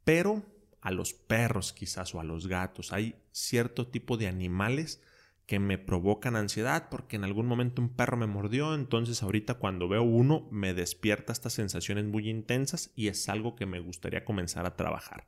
pero 0.04 0.44
a 0.82 0.90
los 0.90 1.14
perros 1.14 1.74
quizás 1.74 2.16
o 2.16 2.20
a 2.20 2.24
los 2.24 2.48
gatos. 2.48 2.92
Hay 2.92 3.14
cierto 3.32 3.86
tipo 3.86 4.18
de 4.18 4.30
animales 4.30 5.04
que 5.46 5.60
me 5.60 5.78
provocan 5.78 6.36
ansiedad 6.36 6.90
porque 6.90 7.18
en 7.18 7.24
algún 7.24 7.46
momento 7.46 7.84
un 7.84 7.96
perro 7.96 8.18
me 8.18 8.26
mordió, 8.26 8.74
entonces 8.74 9.22
ahorita 9.22 9.60
cuando 9.60 9.88
veo 9.88 10.02
uno 10.02 10.48
me 10.50 10.74
despierta 10.74 11.34
estas 11.34 11.54
sensaciones 11.54 12.06
muy 12.06 12.28
intensas 12.28 12.92
y 12.96 13.10
es 13.10 13.30
algo 13.30 13.56
que 13.56 13.68
me 13.68 13.80
gustaría 13.80 14.26
comenzar 14.26 14.66
a 14.66 14.76
trabajar. 14.76 15.28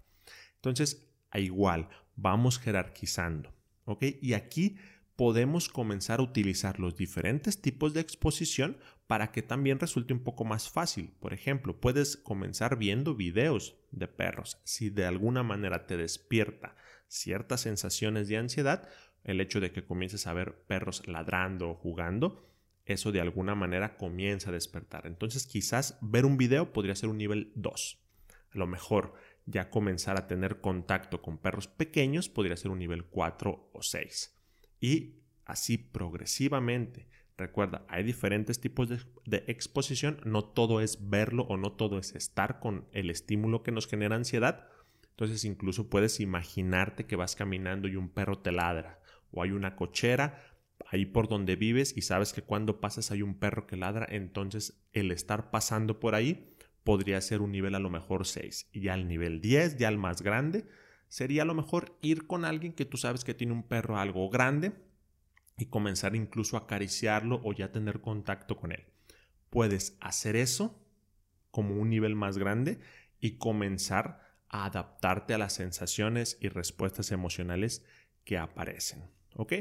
Entonces, 0.62 1.08
a 1.32 1.40
igual, 1.40 1.90
vamos 2.16 2.60
jerarquizando, 2.60 3.52
¿ok? 3.86 4.04
Y 4.22 4.34
aquí 4.34 4.78
podemos 5.16 5.70
comenzar 5.70 6.20
a 6.20 6.24
utilizar 6.24 6.80
los 6.80 6.96
diferentes 6.96 7.62
tipos 7.62 7.94
de 7.94 8.02
exposición 8.02 8.78
para 9.08 9.32
que 9.32 9.42
también 9.42 9.80
resulte 9.80 10.14
un 10.14 10.24
poco 10.24 10.46
más 10.46 10.70
fácil. 10.70 11.14
Por 11.20 11.34
ejemplo, 11.34 11.80
puedes 11.80 12.16
comenzar 12.16 12.78
viendo 12.78 13.16
videos 13.16 13.76
de 13.92 14.08
perros. 14.08 14.62
Si 14.64 14.90
de 14.90 15.06
alguna 15.06 15.42
manera 15.42 15.88
te 15.88 15.98
despierta 15.98 16.76
ciertas 17.08 17.62
sensaciones 17.62 18.28
de 18.28 18.38
ansiedad, 18.38 18.88
el 19.24 19.42
hecho 19.42 19.60
de 19.60 19.72
que 19.72 19.84
comiences 19.84 20.28
a 20.28 20.34
ver 20.34 20.64
perros 20.68 21.08
ladrando 21.08 21.72
o 21.72 21.76
jugando, 21.76 22.48
eso 22.86 23.12
de 23.12 23.22
alguna 23.22 23.56
manera 23.56 23.98
comienza 23.98 24.50
a 24.50 24.54
despertar. 24.54 25.08
Entonces 25.08 25.46
quizás 25.46 25.98
ver 26.02 26.26
un 26.26 26.38
video 26.38 26.72
podría 26.72 26.96
ser 26.96 27.10
un 27.10 27.18
nivel 27.18 27.52
2. 27.56 28.00
A 28.54 28.58
lo 28.58 28.68
mejor 28.68 29.14
ya 29.46 29.70
comenzar 29.70 30.18
a 30.18 30.28
tener 30.28 30.62
contacto 30.62 31.22
con 31.22 31.38
perros 31.38 31.68
pequeños 31.68 32.30
podría 32.30 32.58
ser 32.58 32.72
un 32.72 32.80
nivel 32.80 33.06
4 33.06 33.72
o 33.74 33.82
6 33.82 34.38
y 34.80 35.22
así 35.46 35.78
progresivamente. 35.78 37.08
Recuerda, 37.38 37.86
hay 37.88 38.04
diferentes 38.04 38.60
tipos 38.60 38.88
de, 38.90 39.44
exposición, 39.48 40.22
no 40.26 40.44
todo 40.44 40.80
es 40.80 41.10
verlo 41.10 41.44
o 41.44 41.58
no 41.58 41.72
todo 41.72 41.98
es 41.98 42.14
estar 42.14 42.60
con 42.60 42.88
el 42.92 43.10
estímulo 43.10 43.64
que 43.64 43.72
nos 43.72 43.88
genera 43.88 44.16
ansiedad. 44.16 44.68
Entonces 45.12 45.44
incluso 45.46 45.90
puedes 45.90 46.20
imaginarte 46.20 47.06
que 47.06 47.16
vas 47.16 47.36
caminando 47.36 47.88
y 47.88 47.96
un 47.96 48.10
perro 48.10 48.40
te 48.40 48.52
ladra 48.52 49.00
o 49.32 49.42
hay 49.42 49.52
una 49.52 49.76
cochera 49.76 50.40
ahí 50.88 51.06
por 51.06 51.28
donde 51.28 51.56
vives 51.56 51.96
y 51.96 52.02
sabes 52.02 52.34
que 52.34 52.42
cuando 52.42 52.80
pasas 52.80 53.12
hay 53.12 53.22
un 53.22 53.40
perro 53.40 53.66
que 53.66 53.78
ladra, 53.78 54.08
entonces 54.10 54.84
el 54.94 55.12
estar 55.12 55.52
pasando 55.52 56.00
por 56.00 56.16
ahí 56.16 56.50
podría 56.84 57.22
ser 57.22 57.42
un 57.42 57.52
nivel 57.52 57.76
a 57.76 57.80
lo 57.80 57.90
mejor 57.90 58.26
6 58.26 58.70
y 58.72 58.82
ya 58.82 58.94
al 58.94 59.08
nivel 59.08 59.42
10, 59.42 59.78
ya 59.78 59.90
el 59.90 59.98
más 59.98 60.22
grande, 60.22 60.66
sería 61.08 61.44
a 61.44 61.46
lo 61.46 61.54
mejor 61.54 61.98
ir 62.02 62.28
con 62.28 62.46
alguien 62.46 62.74
que 62.74 62.86
tú 62.86 62.98
sabes 62.98 63.24
que 63.24 63.34
tiene 63.34 63.54
un 63.54 63.64
perro 63.64 63.98
algo 63.98 64.30
grande 64.30 64.74
y 65.58 65.66
comenzar 65.66 66.16
incluso 66.16 66.58
a 66.58 66.62
acariciarlo 66.62 67.42
o 67.44 67.54
ya 67.54 67.72
tener 67.72 68.02
contacto 68.02 68.58
con 68.58 68.72
él. 68.72 68.86
Puedes 69.50 69.98
hacer 70.00 70.36
eso 70.36 70.82
como 71.52 71.76
un 71.76 71.90
nivel 71.90 72.16
más 72.16 72.38
grande 72.38 72.80
y 73.20 73.38
comenzar 73.38 74.22
a 74.48 74.66
adaptarte 74.66 75.34
a 75.34 75.38
las 75.38 75.54
sensaciones 75.54 76.38
y 76.42 76.50
respuestas 76.50 77.12
emocionales 77.12 77.86
que 78.24 78.38
aparecen. 78.38 79.04
¿Ok? 79.36 79.54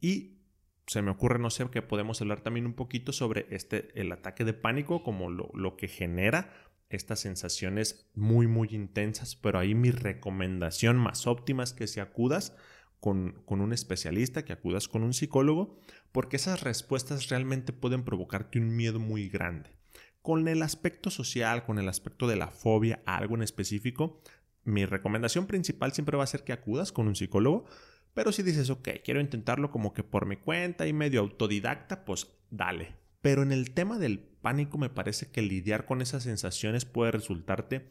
Y 0.00 0.38
se 0.86 1.02
me 1.02 1.10
ocurre, 1.10 1.38
no 1.38 1.50
sé, 1.50 1.68
que 1.70 1.82
podemos 1.82 2.20
hablar 2.20 2.40
también 2.42 2.66
un 2.66 2.74
poquito 2.74 3.12
sobre 3.12 3.46
este, 3.50 3.88
el 4.00 4.12
ataque 4.12 4.44
de 4.44 4.52
pánico, 4.52 5.02
como 5.02 5.30
lo, 5.30 5.50
lo 5.54 5.76
que 5.76 5.88
genera 5.88 6.52
estas 6.90 7.20
sensaciones 7.20 8.10
muy, 8.14 8.46
muy 8.46 8.68
intensas, 8.72 9.36
pero 9.36 9.58
ahí 9.58 9.74
mi 9.74 9.90
recomendación 9.90 10.96
más 10.96 11.26
óptima 11.26 11.62
es 11.64 11.72
que 11.72 11.86
si 11.86 12.00
acudas 12.00 12.54
con, 13.00 13.42
con, 13.44 13.60
un 13.60 13.72
especialista, 13.72 14.44
que 14.44 14.52
acudas 14.52 14.88
con 14.88 15.02
un 15.02 15.12
psicólogo, 15.12 15.78
porque 16.12 16.36
esas 16.36 16.62
respuestas 16.62 17.28
realmente 17.28 17.72
pueden 17.72 18.04
provocarte 18.04 18.58
un 18.58 18.74
miedo 18.76 18.98
muy 18.98 19.28
grande. 19.28 19.76
Con 20.22 20.48
el 20.48 20.62
aspecto 20.62 21.10
social, 21.10 21.64
con 21.64 21.78
el 21.78 21.88
aspecto 21.88 22.26
de 22.26 22.36
la 22.36 22.48
fobia 22.48 23.02
algo 23.04 23.34
en 23.34 23.42
específico, 23.42 24.22
mi 24.64 24.86
recomendación 24.86 25.46
principal 25.46 25.92
siempre 25.92 26.16
va 26.16 26.24
a 26.24 26.28
ser 26.28 26.44
que 26.44 26.54
acudas 26.54 26.92
con 26.92 27.06
un 27.06 27.14
psicólogo, 27.14 27.66
pero 28.14 28.30
si 28.30 28.42
dices, 28.42 28.70
ok, 28.70 28.88
quiero 29.04 29.20
intentarlo 29.20 29.70
como 29.70 29.92
que 29.92 30.04
por 30.04 30.24
mi 30.26 30.36
cuenta 30.36 30.86
y 30.86 30.92
medio 30.92 31.20
autodidacta, 31.20 32.04
pues 32.04 32.28
dale. 32.50 32.94
Pero 33.20 33.42
en 33.42 33.52
el 33.52 33.72
tema 33.72 33.98
del 33.98 34.20
pánico 34.20 34.78
me 34.78 34.88
parece 34.88 35.30
que 35.30 35.42
lidiar 35.42 35.84
con 35.84 36.00
esas 36.00 36.22
sensaciones 36.22 36.84
puede 36.84 37.10
resultarte 37.10 37.90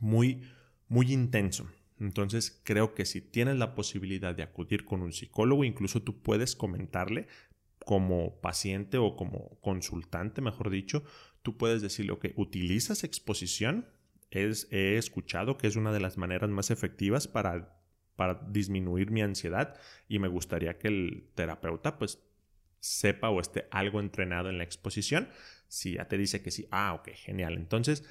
muy, 0.00 0.42
muy 0.88 1.12
intenso. 1.12 1.68
Entonces 1.98 2.60
creo 2.64 2.94
que 2.94 3.04
si 3.04 3.20
tienes 3.20 3.56
la 3.56 3.74
posibilidad 3.74 4.34
de 4.34 4.42
acudir 4.42 4.84
con 4.84 5.02
un 5.02 5.12
psicólogo, 5.12 5.64
incluso 5.64 6.02
tú 6.02 6.22
puedes 6.22 6.54
comentarle 6.54 7.26
como 7.84 8.40
paciente 8.40 8.98
o 8.98 9.16
como 9.16 9.58
consultante, 9.60 10.40
mejor 10.40 10.70
dicho, 10.70 11.02
tú 11.42 11.56
puedes 11.56 11.82
decirle, 11.82 12.12
ok, 12.12 12.26
utilizas 12.36 13.02
exposición, 13.02 13.88
es, 14.30 14.68
he 14.70 14.96
escuchado 14.98 15.56
que 15.56 15.66
es 15.66 15.76
una 15.76 15.92
de 15.92 16.00
las 16.00 16.16
maneras 16.16 16.50
más 16.50 16.70
efectivas 16.70 17.26
para, 17.26 17.81
para 18.16 18.34
disminuir 18.48 19.10
mi 19.10 19.22
ansiedad 19.22 19.74
y 20.08 20.18
me 20.18 20.28
gustaría 20.28 20.78
que 20.78 20.88
el 20.88 21.30
terapeuta 21.34 21.98
pues 21.98 22.22
sepa 22.82 23.30
o 23.30 23.40
esté 23.40 23.66
algo 23.70 24.00
entrenado 24.00 24.50
en 24.50 24.58
la 24.58 24.64
exposición. 24.64 25.28
Si 25.68 25.94
ya 25.94 26.08
te 26.08 26.18
dice 26.18 26.42
que 26.42 26.50
sí, 26.50 26.66
ah, 26.70 26.94
ok, 26.94 27.10
genial. 27.14 27.54
Entonces, 27.54 28.04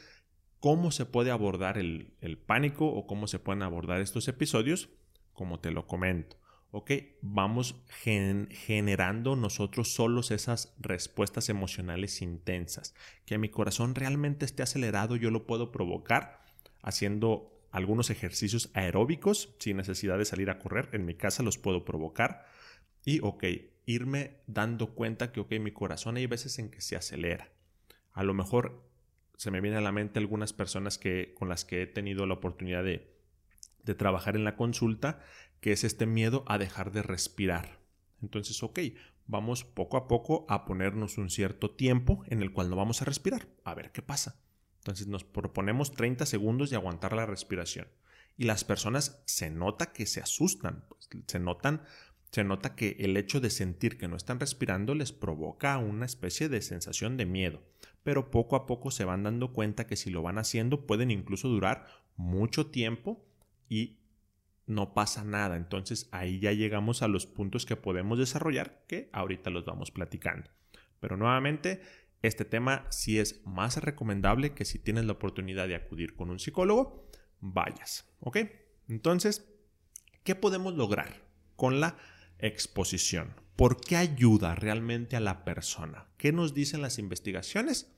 ¿cómo 0.60 0.92
se 0.92 1.06
puede 1.06 1.30
abordar 1.30 1.78
el, 1.78 2.14
pánico 2.46 2.88
o 2.88 3.06
cómo 3.06 3.28
se 3.28 3.38
pueden 3.38 3.64
abordar 3.64 4.02
estos 4.02 4.28
episodios? 4.28 4.90
Como 5.34 5.60
te 5.60 5.72
lo 5.72 5.88
comento. 5.88 6.38
Ok, 6.72 6.92
vamos 7.22 7.84
generando 8.00 9.36
nosotros 9.36 9.94
solos 9.94 10.32
esas 10.32 10.74
respuestas 10.80 11.50
emocionales 11.50 12.22
intensas. 12.22 12.96
Que 13.26 13.38
mi 13.38 13.50
corazón 13.50 13.94
realmente 13.94 14.46
esté 14.46 14.64
acelerado, 14.64 15.18
yo 15.18 15.32
lo 15.32 15.46
puedo 15.46 15.74
provocar 15.74 16.46
haciendo 16.82 17.61
algunos 17.72 18.10
ejercicios 18.10 18.70
aeróbicos 18.74 19.56
sin 19.60 19.78
necesidad 19.78 20.18
de 20.18 20.26
salir 20.26 20.50
a 20.50 20.60
correr. 20.60 20.90
En 20.92 21.06
mi 21.06 21.16
casa 21.16 21.44
los 21.44 21.58
puedo 21.58 21.86
provocar. 21.86 22.46
Y, 23.06 23.20
ok, 23.22 23.44
irme 23.86 24.42
dando 24.48 24.94
cuenta 24.94 25.32
que, 25.32 25.40
ok, 25.40 25.54
mi 25.60 25.72
corazón 25.72 26.18
hay 26.18 26.28
veces 26.28 26.60
en 26.60 26.70
que 26.70 26.82
se 26.82 26.96
acelera. 26.96 27.50
A 28.14 28.24
lo 28.24 28.34
mejor 28.34 28.88
se 29.38 29.52
me 29.52 29.62
viene 29.62 29.78
a 29.78 29.82
la 29.82 29.92
mente 29.92 30.20
algunas 30.20 30.54
personas 30.54 30.98
que, 30.98 31.34
con 31.34 31.50
las 31.50 31.66
que 31.66 31.82
he 31.82 31.88
tenido 31.88 32.26
la 32.26 32.36
oportunidad 32.36 32.84
de, 32.84 33.16
de 33.84 33.96
trabajar 33.96 34.36
en 34.36 34.44
la 34.44 34.56
consulta, 34.56 35.24
que 35.62 35.72
es 35.72 35.84
este 35.84 36.06
miedo 36.06 36.44
a 36.48 36.58
dejar 36.58 36.92
de 36.92 37.02
respirar. 37.02 37.80
Entonces, 38.22 38.62
ok, 38.62 38.80
vamos 39.28 39.64
poco 39.64 39.98
a 39.98 40.08
poco 40.08 40.46
a 40.50 40.66
ponernos 40.66 41.18
un 41.18 41.30
cierto 41.30 41.72
tiempo 41.72 42.24
en 42.28 42.42
el 42.42 42.52
cual 42.52 42.70
no 42.70 42.76
vamos 42.76 43.02
a 43.02 43.06
respirar, 43.06 43.48
a 43.64 43.74
ver 43.74 43.92
qué 43.92 44.02
pasa. 44.02 44.42
Entonces 44.82 45.08
nos 45.08 45.24
proponemos 45.24 45.92
30 45.92 46.26
segundos 46.26 46.70
de 46.70 46.76
aguantar 46.76 47.14
la 47.14 47.26
respiración. 47.28 47.88
Y 48.36 48.46
las 48.46 48.64
personas 48.64 49.22
se 49.26 49.52
nota 49.52 49.94
que 49.94 50.08
se 50.08 50.22
asustan, 50.22 50.86
pues, 50.90 51.08
se 51.28 51.40
notan 51.40 51.84
se 52.32 52.46
nota 52.46 52.76
que 52.76 52.96
el 53.00 53.18
hecho 53.18 53.42
de 53.42 53.50
sentir 53.50 53.98
que 53.98 54.08
no 54.08 54.16
están 54.16 54.40
respirando 54.40 54.96
les 54.96 55.12
provoca 55.12 55.78
una 55.78 56.06
especie 56.06 56.48
de 56.48 56.62
sensación 56.62 57.18
de 57.18 57.26
miedo, 57.26 57.62
pero 58.04 58.32
poco 58.32 58.56
a 58.56 58.66
poco 58.66 58.90
se 58.90 59.04
van 59.04 59.24
dando 59.24 59.52
cuenta 59.52 59.86
que 59.86 59.98
si 59.98 60.10
lo 60.10 60.22
van 60.22 60.38
haciendo 60.38 60.88
pueden 60.88 61.12
incluso 61.12 61.50
durar 61.50 61.88
mucho 62.16 62.68
tiempo 62.68 63.26
y 63.68 63.98
no 64.66 64.94
pasa 64.94 65.26
nada. 65.26 65.58
Entonces 65.58 66.08
ahí 66.12 66.40
ya 66.40 66.54
llegamos 66.54 67.02
a 67.02 67.10
los 67.10 67.26
puntos 67.26 67.66
que 67.66 67.76
podemos 67.76 68.18
desarrollar 68.18 68.86
que 68.88 69.10
ahorita 69.12 69.50
los 69.50 69.66
vamos 69.66 69.92
platicando. 69.92 70.50
Pero 71.02 71.18
nuevamente, 71.18 71.82
este 72.22 72.46
tema 72.46 72.86
sí 72.90 73.20
es 73.20 73.46
más 73.46 73.78
recomendable 73.78 74.54
que 74.54 74.66
si 74.66 74.80
tienes 74.80 75.06
la 75.06 75.14
oportunidad 75.14 75.68
de 75.68 75.76
acudir 75.76 76.16
con 76.16 76.30
un 76.30 76.40
psicólogo, 76.40 77.10
vayas. 77.40 78.14
¿Ok? 78.20 78.38
Entonces, 78.88 79.50
¿qué 80.24 80.36
podemos 80.36 80.76
lograr 80.76 81.32
con 81.56 81.80
la 81.80 81.98
exposición. 82.42 83.36
¿Por 83.56 83.80
qué 83.80 83.96
ayuda 83.96 84.56
realmente 84.56 85.16
a 85.16 85.20
la 85.20 85.46
persona? 85.46 86.08
¿Qué 86.18 86.32
nos 86.32 86.54
dicen 86.54 86.82
las 86.82 86.98
investigaciones? 86.98 87.94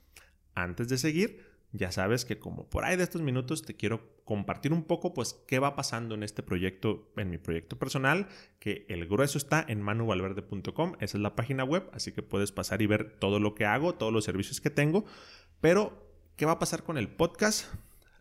Antes 0.54 0.90
de 0.90 0.98
seguir, 0.98 1.53
ya 1.74 1.92
sabes 1.92 2.24
que 2.24 2.38
como 2.38 2.70
por 2.70 2.86
ahí 2.86 2.96
de 2.96 3.04
estos 3.04 3.22
minutos 3.22 3.64
te 3.64 3.76
quiero 3.76 4.22
compartir 4.26 4.72
un 4.72 4.84
poco 4.84 5.14
pues 5.14 5.34
qué 5.48 5.58
va 5.58 5.76
pasando 5.76 6.14
en 6.14 6.22
este 6.22 6.44
proyecto, 6.44 7.12
en 7.18 7.32
mi 7.32 7.40
proyecto 7.40 7.78
personal, 7.78 8.28
que 8.60 8.86
el 8.90 9.08
grueso 9.08 9.40
está 9.40 9.66
en 9.68 9.82
manuvalverde.com, 9.82 10.94
esa 11.00 11.18
es 11.18 11.22
la 11.22 11.36
página 11.36 11.64
web, 11.64 11.90
así 11.92 12.12
que 12.12 12.22
puedes 12.22 12.52
pasar 12.52 12.84
y 12.84 12.86
ver 12.86 13.18
todo 13.20 13.40
lo 13.40 13.56
que 13.56 13.66
hago, 13.66 13.96
todos 13.96 14.14
los 14.14 14.24
servicios 14.24 14.62
que 14.62 14.70
tengo, 14.70 15.04
pero 15.62 16.08
¿qué 16.36 16.46
va 16.46 16.54
a 16.54 16.60
pasar 16.60 16.84
con 16.84 17.00
el 17.00 17.10
podcast? 17.10 17.66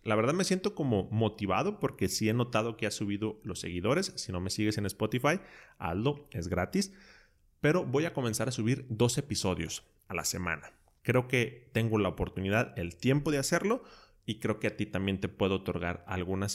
La 0.03 0.17
verdad 0.17 0.33
me 0.33 0.45
siento 0.45 0.75
como 0.75 1.05
motivado 1.11 1.79
porque 1.79 2.09
sí 2.09 2.29
he 2.29 2.35
notado 2.35 2.77
que 2.77 2.87
ha 2.87 2.91
subido 2.91 3.39
los 3.45 3.61
seguidores. 3.61 4.13
Si 4.17 4.33
no 4.33 4.41
me 4.41 4.51
sigues 4.51 4.77
en 4.79 4.87
Spotify, 4.87 5.41
hazlo, 5.79 6.27
es 6.33 6.49
gratis. 6.49 6.93
Pero 7.61 7.85
voy 7.85 8.07
a 8.07 8.13
comenzar 8.13 8.49
a 8.49 8.53
subir 8.53 8.85
dos 8.89 9.17
episodios 9.17 9.85
a 10.09 10.15
la 10.15 10.25
semana. 10.25 10.73
Creo 11.03 11.29
que 11.29 11.71
tengo 11.73 11.99
la 11.99 12.09
oportunidad, 12.09 12.79
el 12.79 12.97
tiempo 12.97 13.31
de 13.31 13.39
hacerlo 13.39 13.83
y 14.25 14.39
creo 14.39 14.61
que 14.61 14.69
a 14.69 14.77
ti 14.77 14.87
también 14.87 15.21
te 15.21 15.29
puedo 15.29 15.57
otorgar 15.57 16.05
alguna 16.07 16.47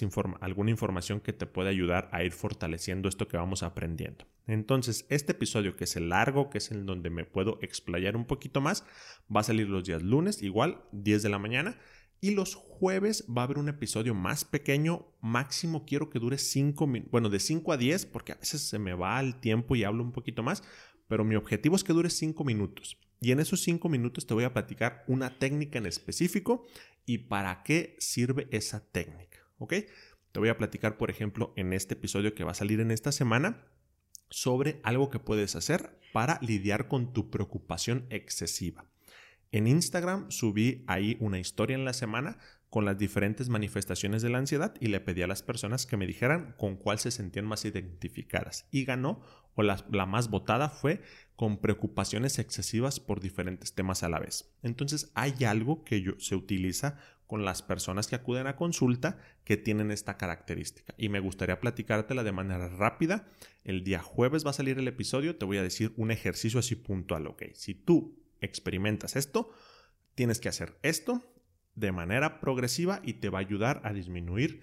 información 0.72 1.20
que 1.20 1.34
te 1.34 1.46
puede 1.46 1.70
ayudar 1.70 2.10
a 2.14 2.24
ir 2.24 2.32
fortaleciendo 2.32 3.10
esto 3.10 3.28
que 3.28 3.38
vamos 3.38 3.62
aprendiendo. 3.62 4.26
Entonces, 4.46 5.06
este 5.10 5.34
episodio 5.34 5.76
que 5.76 5.84
es 5.84 5.98
el 5.98 6.10
largo, 6.10 6.50
que 6.50 6.60
es 6.60 6.72
el 6.72 6.86
donde 6.86 7.10
me 7.10 7.26
puedo 7.26 7.60
explayar 7.62 8.16
un 8.16 8.26
poquito 8.26 8.62
más, 8.62 8.86
va 9.34 9.42
a 9.42 9.44
salir 9.44 9.68
los 9.68 9.84
días 9.84 10.02
lunes, 10.02 10.42
igual, 10.42 10.82
10 10.94 11.24
de 11.24 11.30
la 11.30 11.40
mañana. 11.40 11.78
Y 12.22 12.32
los 12.32 12.56
jueves 12.56 13.26
va 13.30 13.42
a 13.42 13.46
haber 13.46 13.60
un 13.60 13.70
episodio 13.70 14.16
más 14.16 14.46
pequeño, 14.46 15.06
máximo 15.22 15.86
quiero 15.86 16.10
que 16.10 16.20
dure 16.20 16.38
5 16.38 16.88
minutos, 16.88 17.12
bueno, 17.12 17.30
de 17.30 17.40
5 17.40 17.74
a 17.74 17.78
10, 17.78 18.06
porque 18.08 18.32
a 18.32 18.36
veces 18.36 18.62
se 18.62 18.80
me 18.80 18.94
va 18.94 19.20
el 19.20 19.36
tiempo 19.36 19.76
y 19.76 19.84
hablo 19.84 20.04
un 20.04 20.14
poquito 20.14 20.42
más, 20.42 20.64
pero 21.08 21.26
mi 21.26 21.36
objetivo 21.36 21.76
es 21.76 21.84
que 21.84 21.94
dure 21.94 22.10
5 22.10 22.44
minutos. 22.44 22.98
Y 23.20 23.32
en 23.32 23.40
esos 23.40 23.62
5 23.62 23.90
minutos 23.90 24.28
te 24.28 24.34
voy 24.34 24.44
a 24.44 24.54
platicar 24.54 25.04
una 25.08 25.38
técnica 25.40 25.78
en 25.80 25.86
específico 25.86 26.66
y 27.06 27.20
para 27.20 27.64
qué 27.64 27.96
sirve 28.00 28.48
esa 28.52 28.86
técnica, 28.92 29.40
¿ok? 29.58 29.74
Te 30.32 30.40
voy 30.40 30.50
a 30.50 30.58
platicar, 30.58 30.98
por 30.98 31.10
ejemplo, 31.10 31.54
en 31.56 31.74
este 31.74 31.96
episodio 31.96 32.36
que 32.36 32.44
va 32.44 32.52
a 32.52 32.56
salir 32.56 32.80
en 32.80 32.92
esta 32.92 33.12
semana, 33.12 33.66
sobre 34.30 34.80
algo 34.84 35.10
que 35.10 35.20
puedes 35.20 35.56
hacer 35.56 36.00
para 36.14 36.40
lidiar 36.42 36.88
con 36.88 37.14
tu 37.14 37.30
preocupación 37.30 38.06
excesiva. 38.10 38.86
En 39.52 39.68
Instagram 39.68 40.30
subí 40.30 40.84
ahí 40.88 41.16
una 41.20 41.40
historia 41.40 41.76
en 41.76 41.86
la 41.86 41.94
semana 41.94 42.38
con 42.70 42.84
las 42.84 42.98
diferentes 42.98 43.50
manifestaciones 43.50 44.22
de 44.22 44.30
la 44.30 44.40
ansiedad 44.40 44.74
y 44.80 44.88
le 44.88 45.00
pedí 45.00 45.22
a 45.22 45.28
las 45.28 45.42
personas 45.42 45.86
que 45.86 45.98
me 45.98 46.08
dijeran 46.08 46.54
con 46.58 46.76
cuál 46.76 47.00
se 47.00 47.12
sentían 47.12 47.46
más 47.46 47.64
identificadas. 47.64 48.68
Y 48.72 48.84
ganó, 48.84 49.22
o 49.56 49.64
la, 49.64 50.06
más 50.06 50.30
votada 50.30 50.70
fue 50.70 51.02
con 51.36 51.58
preocupaciones 51.58 52.40
excesivas 52.40 53.00
por 53.00 53.22
diferentes 53.22 53.74
temas 53.74 54.04
a 54.04 54.10
la 54.10 54.20
vez. 54.20 54.52
Entonces 54.64 55.12
hay 55.16 55.46
algo 55.46 55.84
que 55.84 56.16
se 56.20 56.36
utiliza 56.36 57.00
con 57.26 57.46
las 57.46 57.62
personas 57.62 58.08
que 58.08 58.16
acuden 58.16 58.48
a 58.48 58.56
consulta 58.56 59.18
que 59.44 59.58
tienen 59.58 59.92
esta 59.92 60.18
característica. 60.18 60.94
Y 60.98 61.10
me 61.10 61.20
gustaría 61.20 61.60
platicártela 61.60 62.24
de 62.24 62.32
manera 62.32 62.70
rápida. 62.70 63.28
El 63.64 63.84
día 63.84 64.00
jueves 64.00 64.46
va 64.46 64.52
a 64.52 64.54
salir 64.54 64.78
el 64.78 64.88
episodio, 64.88 65.38
te 65.38 65.46
voy 65.46 65.58
a 65.58 65.64
decir 65.64 65.94
un 65.98 66.12
ejercicio 66.12 66.60
así 66.60 66.76
puntual, 66.76 67.28
ok. 67.28 67.44
Si 67.54 67.76
tú 67.76 68.18
experimentas 68.40 69.16
esto, 69.16 69.52
tienes 70.16 70.40
que 70.40 70.50
hacer 70.50 70.78
esto 70.84 71.24
de 71.78 71.92
manera 71.92 72.42
progresiva 72.42 73.00
y 73.04 73.14
te 73.14 73.30
va 73.30 73.38
a 73.38 73.42
ayudar 73.42 73.82
a 73.86 73.94
disminuir 73.94 74.62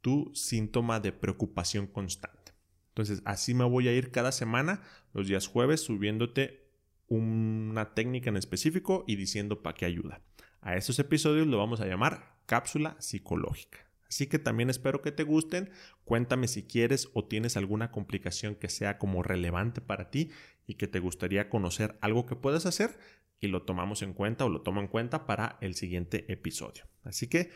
tu 0.00 0.30
síntoma 0.34 1.00
de 1.00 1.12
preocupación 1.12 1.86
constante. 1.86 2.52
Entonces, 2.88 3.20
así 3.24 3.52
me 3.52 3.64
voy 3.64 3.88
a 3.88 3.92
ir 3.92 4.10
cada 4.10 4.32
semana, 4.32 4.80
los 5.12 5.26
días 5.26 5.48
jueves, 5.48 5.80
subiéndote 5.80 6.70
una 7.08 7.94
técnica 7.94 8.30
en 8.30 8.36
específico 8.36 9.04
y 9.06 9.16
diciendo 9.16 9.62
para 9.62 9.74
qué 9.74 9.86
ayuda. 9.86 10.22
A 10.60 10.76
estos 10.76 10.98
episodios 10.98 11.46
lo 11.46 11.58
vamos 11.58 11.80
a 11.80 11.86
llamar 11.86 12.38
cápsula 12.46 12.96
psicológica. 13.00 13.91
Así 14.12 14.26
que 14.26 14.38
también 14.38 14.68
espero 14.68 15.00
que 15.00 15.10
te 15.10 15.22
gusten. 15.22 15.70
Cuéntame 16.04 16.46
si 16.46 16.64
quieres 16.64 17.08
o 17.14 17.24
tienes 17.24 17.56
alguna 17.56 17.90
complicación 17.90 18.56
que 18.56 18.68
sea 18.68 18.98
como 18.98 19.22
relevante 19.22 19.80
para 19.80 20.10
ti 20.10 20.28
y 20.66 20.74
que 20.74 20.86
te 20.86 21.00
gustaría 21.00 21.48
conocer 21.48 21.96
algo 22.02 22.26
que 22.26 22.36
puedas 22.36 22.66
hacer 22.66 22.98
y 23.40 23.46
lo 23.46 23.62
tomamos 23.62 24.02
en 24.02 24.12
cuenta 24.12 24.44
o 24.44 24.50
lo 24.50 24.60
tomo 24.60 24.82
en 24.82 24.88
cuenta 24.88 25.24
para 25.24 25.56
el 25.62 25.74
siguiente 25.74 26.30
episodio. 26.30 26.84
Así 27.04 27.26
que 27.26 27.52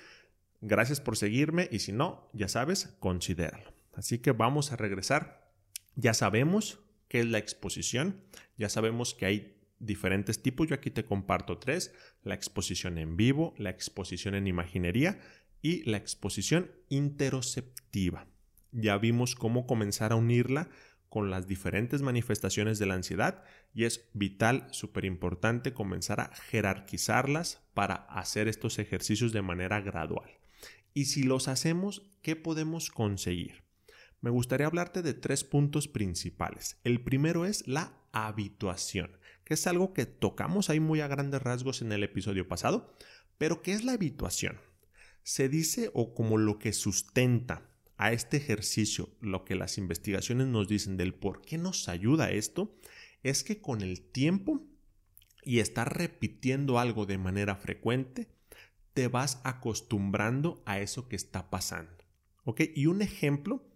gracias 0.62 0.99
por 0.99 1.19
seguirme 1.19 1.69
y 1.71 1.81
si 1.81 1.92
no, 1.92 2.31
ya 2.33 2.49
sabes, 2.49 2.97
considéralo. 3.01 3.75
Así 3.92 4.21
que 4.21 4.33
vamos 4.33 4.73
a 4.73 4.77
regresar. 4.77 5.53
Ya 5.95 6.14
sabemos 6.14 6.81
qué 7.09 7.21
es 7.21 7.27
la 7.27 7.37
exposición, 7.37 8.23
ya 8.57 8.71
sabemos 8.71 9.12
que 9.12 9.27
hay 9.27 9.59
diferentes 9.79 10.40
tipos. 10.40 10.69
Yo 10.69 10.75
aquí 10.75 10.90
te 10.90 11.05
comparto 11.05 11.59
tres, 11.59 11.92
la 12.23 12.35
exposición 12.35 12.97
en 12.97 13.19
vivo, 13.19 13.55
la 13.59 13.69
exposición 13.69 14.35
en 14.35 14.47
imaginería 14.47 15.21
y 15.66 15.83
la 15.83 15.96
exposición 15.96 16.70
interoceptiva. 16.90 18.29
Ya 18.70 18.98
vimos 18.98 19.35
cómo 19.35 19.66
comenzar 19.66 20.12
a 20.12 20.14
unirla 20.14 20.68
con 21.09 21.29
las 21.29 21.48
diferentes 21.48 22.02
manifestaciones 22.02 22.79
de 22.79 22.87
la 22.87 22.94
ansiedad 22.94 23.42
y 23.74 23.83
es 23.83 24.09
vital, 24.12 24.68
súper 24.70 25.05
importante 25.05 25.72
comenzar 25.72 26.20
a 26.20 26.33
jerarquizarlas 26.50 27.66
para 27.74 27.94
hacer 27.94 28.46
estos 28.46 28.79
ejercicios 28.79 29.33
de 29.33 29.42
manera 29.42 29.81
gradual. 29.81 30.31
Y 30.94 31.07
si 31.07 31.24
los 31.24 31.48
hacemos, 31.48 32.12
¿qué 32.22 32.37
podemos 32.37 32.92
conseguir? 32.92 33.64
Me 34.20 34.31
gustaría 34.31 34.68
hablarte 34.68 35.02
de 35.02 35.14
tres 35.14 35.42
puntos 35.42 35.88
principales. 35.88 36.79
El 36.85 37.02
primero 37.02 37.44
es 37.44 37.66
la 37.66 37.92
habituación, 38.12 39.18
que 39.42 39.55
es 39.55 39.66
algo 39.66 39.92
que 39.94 40.07
tocamos 40.07 40.70
ahí 40.70 40.79
muy 40.79 41.00
a 41.00 41.09
grandes 41.09 41.42
rasgos 41.42 41.83
en 41.83 41.90
el 41.90 42.05
episodio 42.05 42.46
pasado, 42.46 42.96
pero 43.37 43.62
¿qué 43.62 43.72
es 43.72 43.83
la 43.83 43.94
habituación? 43.94 44.61
Se 45.27 45.49
dice 45.49 45.91
o 45.93 46.15
como 46.15 46.39
lo 46.39 46.61
que 46.61 46.73
sustenta 46.73 47.69
a 47.97 48.12
este 48.12 48.37
ejercicio, 48.37 49.11
lo 49.21 49.45
que 49.45 49.57
las 49.57 49.77
investigaciones 49.77 50.47
nos 50.47 50.69
dicen 50.69 50.97
del 50.97 51.15
por 51.15 51.43
qué 51.43 51.59
nos 51.59 51.89
ayuda 51.89 52.31
esto, 52.31 52.77
es 53.25 53.43
que 53.43 53.61
con 53.61 53.81
el 53.81 54.03
tiempo 54.03 54.65
y 55.43 55.59
estar 55.59 55.99
repitiendo 55.99 56.79
algo 56.79 57.07
de 57.07 57.19
manera 57.19 57.57
frecuente, 57.57 58.29
te 58.95 59.09
vas 59.09 59.41
acostumbrando 59.43 60.62
a 60.65 60.79
eso 60.79 61.09
que 61.09 61.17
está 61.17 61.51
pasando. 61.51 62.05
¿Ok? 62.45 62.61
Y 62.77 62.87
un 62.87 63.03
ejemplo 63.03 63.67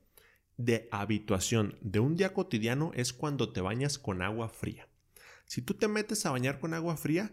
de 0.57 0.89
habituación 0.93 1.77
de 1.81 1.99
un 1.99 2.15
día 2.15 2.33
cotidiano 2.33 2.93
es 2.95 3.13
cuando 3.13 3.53
te 3.53 3.61
bañas 3.61 3.99
con 3.99 4.23
agua 4.23 4.51
fría. 4.51 4.87
Si 5.47 5.63
tú 5.63 5.75
te 5.75 5.89
metes 5.89 6.25
a 6.27 6.31
bañar 6.31 6.61
con 6.61 6.75
agua 6.75 6.97
fría, 6.97 7.33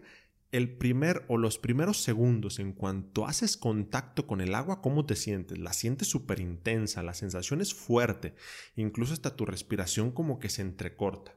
el 0.50 0.76
primer 0.76 1.24
o 1.28 1.36
los 1.36 1.58
primeros 1.58 1.98
segundos 2.02 2.58
en 2.58 2.72
cuanto 2.72 3.26
haces 3.26 3.56
contacto 3.56 4.26
con 4.26 4.40
el 4.40 4.54
agua, 4.54 4.80
¿cómo 4.80 5.04
te 5.04 5.14
sientes? 5.14 5.58
La 5.58 5.72
sientes 5.72 6.08
súper 6.08 6.40
intensa, 6.40 7.02
la 7.02 7.14
sensación 7.14 7.60
es 7.60 7.74
fuerte, 7.74 8.34
incluso 8.74 9.12
hasta 9.12 9.36
tu 9.36 9.44
respiración 9.44 10.10
como 10.10 10.38
que 10.38 10.48
se 10.48 10.62
entrecorta. 10.62 11.34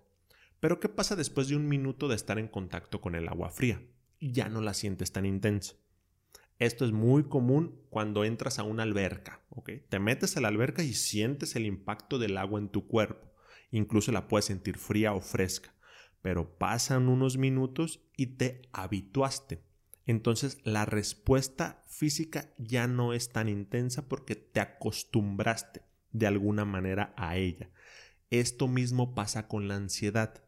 Pero 0.61 0.79
¿qué 0.79 0.87
pasa 0.87 1.15
después 1.15 1.49
de 1.49 1.55
un 1.55 1.67
minuto 1.67 2.07
de 2.07 2.15
estar 2.15 2.39
en 2.39 2.47
contacto 2.47 3.01
con 3.01 3.15
el 3.15 3.27
agua 3.27 3.49
fría? 3.49 3.81
Ya 4.19 4.47
no 4.47 4.61
la 4.61 4.73
sientes 4.73 5.11
tan 5.11 5.25
intensa. 5.25 5.75
Esto 6.59 6.85
es 6.85 6.91
muy 6.91 7.23
común 7.23 7.81
cuando 7.89 8.23
entras 8.23 8.59
a 8.59 8.63
una 8.63 8.83
alberca, 8.83 9.41
¿ok? 9.49 9.71
Te 9.89 9.99
metes 9.99 10.37
a 10.37 10.41
la 10.41 10.47
alberca 10.47 10.83
y 10.83 10.93
sientes 10.93 11.55
el 11.55 11.65
impacto 11.65 12.19
del 12.19 12.37
agua 12.37 12.59
en 12.59 12.69
tu 12.69 12.87
cuerpo. 12.87 13.33
Incluso 13.71 14.11
la 14.11 14.27
puedes 14.27 14.45
sentir 14.45 14.77
fría 14.77 15.13
o 15.13 15.21
fresca. 15.21 15.73
Pero 16.21 16.57
pasan 16.57 17.07
unos 17.07 17.37
minutos 17.37 18.01
y 18.15 18.27
te 18.27 18.61
habituaste. 18.71 19.63
Entonces 20.05 20.59
la 20.63 20.85
respuesta 20.85 21.81
física 21.87 22.53
ya 22.57 22.87
no 22.87 23.13
es 23.13 23.29
tan 23.29 23.49
intensa 23.49 24.07
porque 24.07 24.35
te 24.35 24.59
acostumbraste 24.59 25.81
de 26.11 26.27
alguna 26.27 26.65
manera 26.65 27.13
a 27.17 27.37
ella. 27.37 27.69
Esto 28.29 28.67
mismo 28.67 29.13
pasa 29.13 29.47
con 29.47 29.67
la 29.67 29.75
ansiedad. 29.75 30.43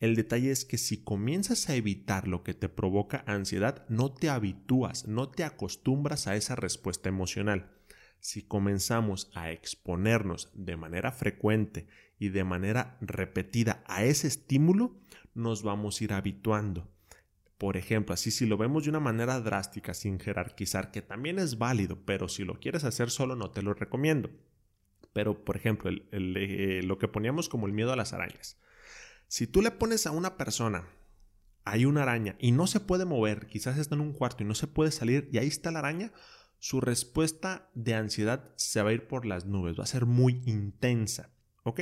El 0.00 0.14
detalle 0.14 0.50
es 0.50 0.64
que 0.64 0.78
si 0.78 0.98
comienzas 1.02 1.68
a 1.68 1.74
evitar 1.74 2.28
lo 2.28 2.42
que 2.42 2.54
te 2.54 2.68
provoca 2.68 3.24
ansiedad, 3.26 3.86
no 3.88 4.12
te 4.12 4.28
habitúas, 4.28 5.06
no 5.06 5.28
te 5.30 5.44
acostumbras 5.44 6.26
a 6.26 6.36
esa 6.36 6.54
respuesta 6.54 7.08
emocional. 7.08 7.75
Si 8.20 8.42
comenzamos 8.42 9.30
a 9.34 9.50
exponernos 9.50 10.50
de 10.54 10.76
manera 10.76 11.12
frecuente 11.12 11.86
y 12.18 12.30
de 12.30 12.44
manera 12.44 12.96
repetida 13.00 13.82
a 13.86 14.04
ese 14.04 14.26
estímulo, 14.26 14.96
nos 15.34 15.62
vamos 15.62 16.00
a 16.00 16.04
ir 16.04 16.12
habituando. 16.12 16.88
Por 17.58 17.76
ejemplo, 17.76 18.12
así 18.12 18.30
si 18.30 18.46
lo 18.46 18.58
vemos 18.58 18.84
de 18.84 18.90
una 18.90 19.00
manera 19.00 19.40
drástica, 19.40 19.94
sin 19.94 20.18
jerarquizar, 20.18 20.90
que 20.90 21.02
también 21.02 21.38
es 21.38 21.58
válido, 21.58 21.98
pero 22.04 22.28
si 22.28 22.44
lo 22.44 22.60
quieres 22.60 22.84
hacer 22.84 23.10
solo 23.10 23.36
no 23.36 23.50
te 23.50 23.62
lo 23.62 23.72
recomiendo. 23.72 24.30
Pero, 25.12 25.44
por 25.44 25.56
ejemplo, 25.56 25.90
eh, 25.90 26.82
lo 26.84 26.98
que 26.98 27.08
poníamos 27.08 27.48
como 27.48 27.66
el 27.66 27.72
miedo 27.72 27.92
a 27.92 27.96
las 27.96 28.12
arañas. 28.12 28.58
Si 29.28 29.46
tú 29.46 29.62
le 29.62 29.70
pones 29.70 30.06
a 30.06 30.10
una 30.10 30.36
persona, 30.36 30.86
hay 31.64 31.84
una 31.84 32.02
araña 32.02 32.36
y 32.38 32.52
no 32.52 32.66
se 32.66 32.80
puede 32.80 33.06
mover, 33.06 33.46
quizás 33.46 33.78
está 33.78 33.94
en 33.94 34.02
un 34.02 34.12
cuarto 34.12 34.44
y 34.44 34.46
no 34.46 34.54
se 34.54 34.68
puede 34.68 34.92
salir 34.92 35.28
y 35.32 35.38
ahí 35.38 35.48
está 35.48 35.70
la 35.72 35.80
araña, 35.80 36.12
su 36.58 36.80
respuesta 36.80 37.70
de 37.74 37.94
ansiedad 37.94 38.52
se 38.56 38.82
va 38.82 38.90
a 38.90 38.92
ir 38.92 39.06
por 39.06 39.26
las 39.26 39.46
nubes, 39.46 39.78
va 39.78 39.84
a 39.84 39.86
ser 39.86 40.06
muy 40.06 40.42
intensa, 40.46 41.30
¿ok? 41.64 41.80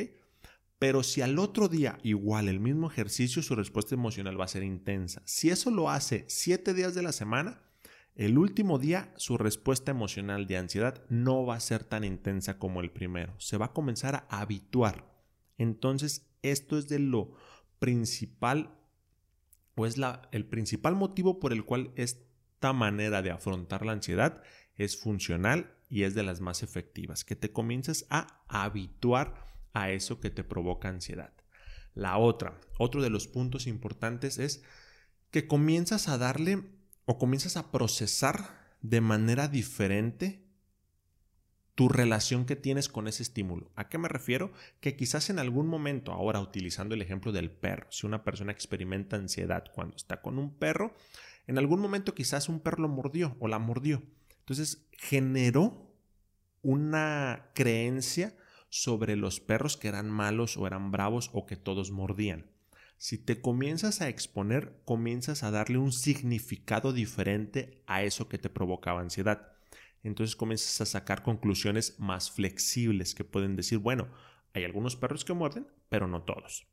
Pero 0.78 1.02
si 1.02 1.22
al 1.22 1.38
otro 1.38 1.68
día 1.68 1.98
igual 2.02 2.48
el 2.48 2.60
mismo 2.60 2.90
ejercicio, 2.90 3.42
su 3.42 3.54
respuesta 3.54 3.94
emocional 3.94 4.38
va 4.38 4.44
a 4.44 4.48
ser 4.48 4.62
intensa. 4.62 5.22
Si 5.24 5.48
eso 5.48 5.70
lo 5.70 5.88
hace 5.88 6.24
siete 6.28 6.74
días 6.74 6.94
de 6.94 7.02
la 7.02 7.12
semana, 7.12 7.62
el 8.14 8.38
último 8.38 8.78
día 8.78 9.12
su 9.16 9.38
respuesta 9.38 9.90
emocional 9.90 10.46
de 10.46 10.56
ansiedad 10.56 11.04
no 11.08 11.46
va 11.46 11.56
a 11.56 11.60
ser 11.60 11.84
tan 11.84 12.04
intensa 12.04 12.58
como 12.58 12.80
el 12.80 12.90
primero. 12.90 13.34
Se 13.38 13.56
va 13.56 13.66
a 13.66 13.72
comenzar 13.72 14.26
a 14.28 14.40
habituar. 14.40 15.10
Entonces 15.58 16.30
esto 16.42 16.76
es 16.76 16.88
de 16.88 16.98
lo 16.98 17.34
principal 17.78 18.78
o 19.76 19.87
es 19.87 19.98
la, 19.98 20.28
el 20.32 20.46
principal 20.46 20.94
motivo 20.94 21.40
por 21.40 21.52
el 21.52 21.64
cual 21.64 21.92
esta 21.96 22.72
manera 22.72 23.22
de 23.22 23.30
afrontar 23.30 23.84
la 23.84 23.92
ansiedad 23.92 24.42
es 24.76 24.96
funcional 24.96 25.74
y 25.88 26.02
es 26.02 26.14
de 26.14 26.22
las 26.22 26.40
más 26.40 26.62
efectivas, 26.62 27.24
que 27.24 27.37
te 27.37 27.52
comiences 27.52 28.06
a 28.10 28.42
habituar 28.48 29.46
a 29.72 29.90
eso 29.90 30.20
que 30.20 30.30
te 30.30 30.44
provoca 30.44 30.88
ansiedad. 30.88 31.32
La 31.94 32.18
otra, 32.18 32.58
otro 32.78 33.02
de 33.02 33.10
los 33.10 33.28
puntos 33.28 33.66
importantes 33.66 34.38
es 34.38 34.62
que 35.30 35.46
comienzas 35.46 36.08
a 36.08 36.18
darle 36.18 36.64
o 37.04 37.18
comienzas 37.18 37.56
a 37.56 37.70
procesar 37.70 38.76
de 38.82 39.00
manera 39.00 39.48
diferente 39.48 40.44
tu 41.74 41.88
relación 41.88 42.44
que 42.44 42.56
tienes 42.56 42.88
con 42.88 43.08
ese 43.08 43.22
estímulo. 43.22 43.70
¿A 43.74 43.88
qué 43.88 43.98
me 43.98 44.08
refiero? 44.08 44.52
Que 44.80 44.96
quizás 44.96 45.30
en 45.30 45.38
algún 45.38 45.66
momento, 45.66 46.12
ahora 46.12 46.40
utilizando 46.40 46.94
el 46.94 47.02
ejemplo 47.02 47.32
del 47.32 47.50
perro, 47.50 47.88
si 47.90 48.06
una 48.06 48.22
persona 48.22 48.52
experimenta 48.52 49.16
ansiedad 49.16 49.64
cuando 49.74 49.96
está 49.96 50.22
con 50.22 50.38
un 50.38 50.54
perro, 50.56 50.94
en 51.46 51.58
algún 51.58 51.80
momento 51.80 52.14
quizás 52.14 52.48
un 52.48 52.60
perro 52.60 52.82
lo 52.82 52.88
mordió 52.88 53.37
o 53.40 53.48
la 53.48 53.58
mordió. 53.58 54.02
Entonces 54.44 54.87
generó 54.92 55.92
una 56.62 57.50
creencia 57.54 58.37
sobre 58.68 59.16
los 59.16 59.40
perros 59.40 59.76
que 59.76 59.88
eran 59.88 60.11
malos 60.11 60.57
o 60.57 60.66
eran 60.66 60.90
bravos 60.90 61.30
o 61.33 61.46
que 61.46 61.57
todos 61.57 61.90
mordían. 61.90 62.46
Si 62.96 63.18
te 63.18 63.40
comienzas 63.40 64.00
a 64.00 64.09
exponer, 64.09 64.80
comienzas 64.85 65.42
a 65.42 65.50
darle 65.50 65.78
un 65.78 65.92
significado 65.92 66.92
diferente 66.92 67.83
a 67.87 68.02
eso 68.02 68.28
que 68.28 68.38
te 68.38 68.48
provocaba 68.48 69.00
ansiedad 69.00 69.54
entonces 70.04 70.37
comienzas 70.37 70.80
a 70.83 70.87
sacar 70.87 71.22
conclusiones 71.22 71.98
más 71.98 72.30
flexibles 72.30 73.14
que 73.14 73.24
pueden 73.24 73.57
decir, 73.57 73.78
bueno, 73.78 74.09
hay 74.52 74.64
algunos 74.64 74.96
perros 74.96 75.24
que 75.24 75.33
muerden, 75.33 75.66
pero 75.88 76.07
no 76.07 76.22
todos. 76.22 76.66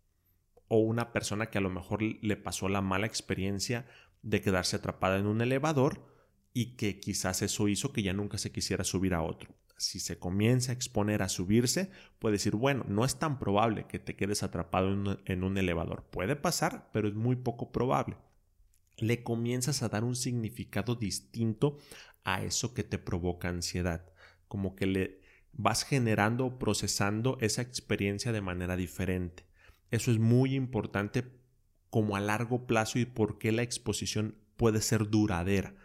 O 0.67 0.79
una 0.79 1.13
persona 1.13 1.49
que 1.49 1.57
a 1.57 1.61
lo 1.61 1.69
mejor 1.69 2.03
le 2.03 2.35
pasó 2.35 2.67
la 2.67 2.81
mala 2.81 3.07
experiencia 3.07 3.87
de 4.21 4.41
quedarse 4.41 4.75
atrapada 4.75 5.17
en 5.17 5.25
un 5.25 5.41
elevador 5.41 6.05
y 6.53 6.75
que 6.75 6.99
quizás 6.99 7.41
eso 7.41 7.67
hizo 7.67 7.93
que 7.93 8.03
ya 8.03 8.13
nunca 8.13 8.37
se 8.37 8.51
quisiera 8.51 8.83
subir 8.83 9.13
a 9.13 9.21
otro. 9.21 9.55
Si 9.77 9.99
se 9.99 10.19
comienza 10.19 10.71
a 10.71 10.75
exponer 10.75 11.23
a 11.23 11.29
subirse, 11.29 11.89
puede 12.19 12.33
decir, 12.33 12.55
bueno, 12.55 12.85
no 12.87 13.03
es 13.03 13.17
tan 13.17 13.39
probable 13.39 13.87
que 13.87 13.99
te 13.99 14.15
quedes 14.15 14.43
atrapado 14.43 15.19
en 15.25 15.43
un, 15.43 15.57
elevador. 15.57 16.03
Puede 16.11 16.35
pasar, 16.35 16.89
pero 16.93 17.07
es 17.07 17.15
muy 17.15 17.35
poco 17.35 17.71
probable 17.71 18.17
le 19.01 19.23
comienzas 19.23 19.83
a 19.83 19.89
dar 19.89 20.03
un 20.03 20.15
significado 20.15 20.95
distinto 20.95 21.77
a 22.23 22.43
eso 22.43 22.73
que 22.73 22.83
te 22.83 22.97
provoca 22.97 23.49
ansiedad. 23.49 24.05
Como 24.47 24.75
que 24.75 24.85
le 24.85 25.21
vas 25.53 25.83
generando 25.83 26.45
o 26.45 26.59
procesando 26.59 27.37
esa 27.41 27.61
experiencia 27.61 28.31
de 28.31 28.41
manera 28.41 28.75
diferente. 28.75 29.45
Eso 29.89 30.11
es 30.11 30.19
muy 30.19 30.55
importante 30.55 31.25
como 31.89 32.15
a 32.15 32.21
largo 32.21 32.67
plazo 32.67 32.99
y 32.99 33.05
por 33.05 33.37
qué 33.37 33.51
la 33.51 33.63
exposición 33.63 34.35
puede 34.55 34.81
ser 34.81 35.09
duradera. 35.09 35.75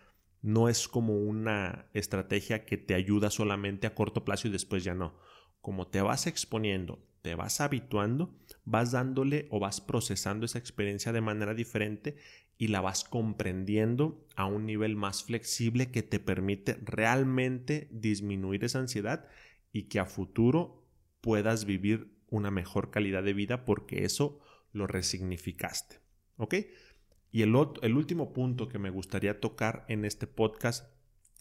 No 0.46 0.68
es 0.68 0.86
como 0.86 1.18
una 1.18 1.90
estrategia 1.92 2.66
que 2.66 2.76
te 2.76 2.94
ayuda 2.94 3.30
solamente 3.30 3.88
a 3.88 3.96
corto 3.96 4.24
plazo 4.24 4.46
y 4.46 4.52
después 4.52 4.84
ya 4.84 4.94
no. 4.94 5.18
Como 5.60 5.88
te 5.88 6.00
vas 6.00 6.28
exponiendo, 6.28 7.04
te 7.20 7.34
vas 7.34 7.60
habituando, 7.60 8.38
vas 8.64 8.92
dándole 8.92 9.48
o 9.50 9.58
vas 9.58 9.80
procesando 9.80 10.46
esa 10.46 10.60
experiencia 10.60 11.10
de 11.10 11.20
manera 11.20 11.52
diferente 11.52 12.14
y 12.58 12.68
la 12.68 12.80
vas 12.80 13.02
comprendiendo 13.02 14.24
a 14.36 14.46
un 14.46 14.66
nivel 14.66 14.94
más 14.94 15.24
flexible 15.24 15.90
que 15.90 16.04
te 16.04 16.20
permite 16.20 16.74
realmente 16.80 17.88
disminuir 17.90 18.62
esa 18.62 18.78
ansiedad 18.78 19.26
y 19.72 19.88
que 19.88 19.98
a 19.98 20.06
futuro 20.06 20.86
puedas 21.20 21.64
vivir 21.64 22.20
una 22.28 22.52
mejor 22.52 22.92
calidad 22.92 23.24
de 23.24 23.32
vida 23.32 23.64
porque 23.64 24.04
eso 24.04 24.38
lo 24.70 24.86
resignificaste. 24.86 25.98
¿Ok? 26.36 26.54
Y 27.32 27.42
el, 27.42 27.54
último 27.54 28.32
punto 28.32 28.68
que 28.68 28.78
me 28.78 28.90
gustaría 28.90 29.40
tocar 29.40 29.84
en 29.88 30.04
este 30.04 30.26
podcast 30.26 30.86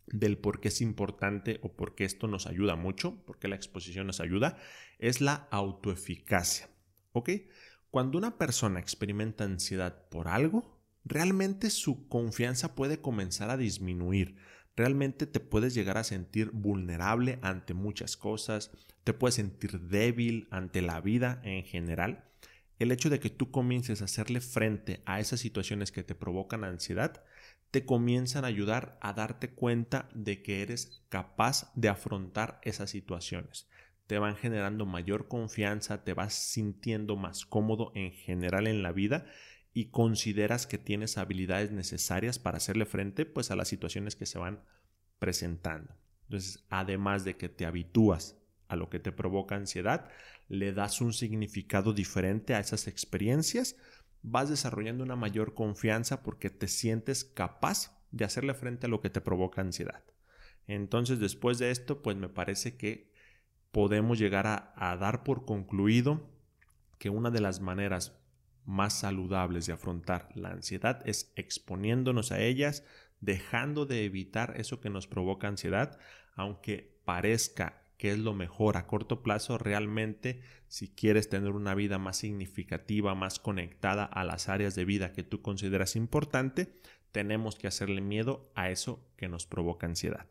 del 0.08 0.38
por 0.38 0.60
qué 0.60 0.67
es 0.67 0.82
importante 0.82 1.60
o 1.63 1.71
por 1.74 1.95
qué 1.95 2.06
esto 2.06 2.28
nos 2.28 2.48
ayuda 2.48 2.76
mucho, 2.76 3.24
por 3.26 3.39
qué 3.39 3.48
la 3.48 3.56
exposición 3.56 4.08
nos 4.08 4.19
ayuda, 4.19 4.58
es 5.00 5.21
la 5.21 5.48
autoeficacia. 5.52 6.69
¿Ok? 7.13 7.30
Cuando 7.91 8.17
una 8.17 8.38
persona 8.38 8.80
experimenta 8.80 9.45
ansiedad 9.45 10.10
por 10.10 10.28
algo, 10.28 10.82
realmente 11.06 11.69
su 11.69 12.08
confianza 12.10 12.76
puede 12.76 13.00
comenzar 13.00 13.50
a 13.50 13.58
disminuir. 13.58 14.36
Realmente 14.76 15.26
te 15.26 15.39
puedes 15.39 15.74
llegar 15.74 15.98
a 15.98 16.04
sentir 16.04 16.52
vulnerable 16.52 17.39
ante 17.41 17.74
muchas 17.74 18.17
cosas, 18.17 18.71
te 19.06 19.13
puedes 19.13 19.36
sentir 19.36 19.80
débil 19.80 20.48
ante 20.52 20.82
la 20.82 21.00
vida 21.00 21.39
en 21.45 21.63
general. 21.63 22.26
El 22.77 22.91
hecho 22.91 23.09
de 23.09 23.19
que 23.19 23.29
tú 23.29 23.51
comiences 23.51 24.01
a 24.01 24.05
hacerle 24.05 24.41
frente 24.41 25.01
a 25.05 25.19
esas 25.19 25.39
situaciones 25.39 25.91
que 25.91 26.03
te 26.03 26.15
provocan 26.15 26.63
ansiedad, 26.63 27.23
te 27.71 27.85
comienzan 27.85 28.43
a 28.43 28.47
ayudar 28.47 28.97
a 29.01 29.13
darte 29.13 29.49
cuenta 29.49 30.09
de 30.13 30.41
que 30.41 30.61
eres 30.61 31.03
capaz 31.09 31.71
de 31.75 31.89
afrontar 31.89 32.59
esas 32.63 32.89
situaciones. 32.89 33.69
Te 34.07 34.19
van 34.19 34.35
generando 34.35 34.85
mayor 34.85 35.27
confianza, 35.27 36.03
te 36.03 36.13
vas 36.13 36.33
sintiendo 36.33 37.15
más 37.15 37.45
cómodo 37.45 37.91
en 37.95 38.11
general 38.11 38.67
en 38.67 38.83
la 38.83 38.91
vida 38.91 39.25
y 39.73 39.85
consideras 39.85 40.67
que 40.67 40.77
tienes 40.77 41.17
habilidades 41.17 41.71
necesarias 41.71 42.39
para 42.39 42.57
hacerle 42.57 42.85
frente 42.85 43.25
pues 43.25 43.51
a 43.51 43.55
las 43.55 43.67
situaciones 43.67 44.15
que 44.15 44.25
se 44.25 44.38
van 44.38 44.63
presentando. 45.19 45.95
Entonces, 46.23 46.65
además 46.69 47.23
de 47.25 47.35
que 47.35 47.49
te 47.49 47.65
habitúas 47.65 48.38
a 48.67 48.75
lo 48.75 48.89
que 48.89 48.99
te 48.99 49.12
provoca 49.12 49.56
ansiedad, 49.56 50.10
le 50.47 50.73
das 50.73 51.01
un 51.01 51.13
significado 51.13 51.93
diferente 51.93 52.56
a 52.56 52.60
esas 52.60 52.88
experiencias, 52.88 53.75
vas 54.21 54.49
desarrollando 54.49 55.04
una 55.04 55.15
mayor 55.15 55.54
confianza 55.54 56.23
porque 56.23 56.49
te 56.49 56.67
sientes 56.67 57.23
capaz 57.23 57.95
de 58.12 58.25
hacerle 58.25 58.54
frente 58.54 58.88
a 58.88 58.89
lo 58.89 59.01
que 59.01 59.10
te 59.10 59.21
provoca 59.21 59.62
ansiedad. 59.62 60.04
Entonces, 60.67 61.19
después 61.19 61.60
de 61.60 61.71
esto, 61.71 62.01
pues 62.01 62.17
me 62.17 62.30
parece 62.30 62.75
que 62.78 63.12
podemos 63.71 64.17
llegar 64.17 64.47
a, 64.47 64.73
a 64.75 64.95
dar 64.97 65.23
por 65.23 65.45
concluido 65.45 66.30
que 66.97 67.10
una 67.10 67.30
de 67.30 67.41
las 67.41 67.60
maneras 67.60 68.19
más 68.65 68.99
saludables 68.99 69.67
de 69.67 69.73
afrontar 69.73 70.30
la 70.34 70.49
ansiedad 70.49 71.08
es 71.08 71.32
exponiéndonos 71.36 72.32
a 72.32 72.39
ellas, 72.39 72.84
dejando 73.21 73.86
de 73.86 74.06
evitar 74.06 74.54
eso 74.58 74.80
que 74.82 74.89
nos 74.89 75.08
provoca 75.08 75.47
ansiedad, 75.47 75.99
aunque 76.36 76.99
parezca 77.06 77.85
que 77.97 78.12
es 78.12 78.19
lo 78.19 78.34
mejor 78.34 78.77
a 78.77 78.88
corto 78.88 79.23
plazo, 79.23 79.58
realmente 79.58 80.41
si 80.67 80.89
quieres 80.89 81.29
tener 81.29 81.51
una 81.51 81.75
vida 81.75 81.97
más 81.97 82.17
significativa, 82.17 83.15
más 83.15 83.39
conectada 83.39 84.05
a 84.05 84.23
las 84.23 84.49
áreas 84.49 84.75
de 84.75 84.86
vida 84.86 85.13
que 85.13 85.23
tú 85.23 85.41
consideras 85.41 85.95
importante, 85.95 86.73
tenemos 87.12 87.55
que 87.55 87.67
hacerle 87.67 88.01
miedo 88.01 88.51
a 88.55 88.69
eso 88.69 89.08
que 89.15 89.29
nos 89.29 89.45
provoca 89.45 89.88
ansiedad. 89.88 90.27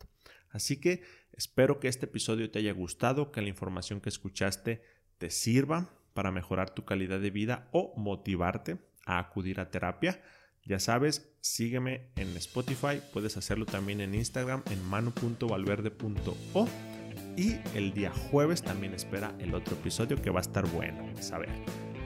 Así 0.50 0.79
que 0.79 1.03
espero 1.33 1.81
que 1.81 1.88
este 1.88 2.07
episodio 2.07 2.50
te 2.50 2.59
haya 2.59 2.72
gustado, 2.72 3.33
que 3.33 3.42
la 3.42 3.48
información 3.48 4.00
que 4.00 4.11
escuchaste 4.11 4.83
te 5.18 5.31
sirva 5.31 5.90
para 6.12 6.31
mejorar 6.31 6.70
tu 6.70 6.85
calidad 6.85 7.20
de 7.20 7.31
vida 7.31 7.68
o 7.72 7.94
motivarte 7.96 8.79
a 9.07 9.18
acudir 9.18 9.61
a 9.61 9.70
terapia. 9.70 10.22
Ya 10.64 10.79
sabes, 10.79 11.35
sígueme 11.40 12.11
en 12.16 12.37
Spotify, 12.37 13.00
puedes 13.12 13.37
hacerlo 13.37 13.66
también 13.66 14.00
en 14.00 14.14
Instagram 14.14 14.62
en 14.70 14.83
manu.valverde.o 14.85 16.93
y 17.37 17.57
el 17.74 17.92
día 17.92 18.12
jueves 18.31 18.62
también 18.62 18.94
espera 18.94 19.35
el 19.38 19.55
otro 19.55 19.74
episodio 19.77 20.20
que 20.20 20.31
va 20.31 20.40
a 20.40 20.42
estar 20.42 20.66
bueno, 20.66 21.05
a 21.33 21.38
ver. 21.38 21.50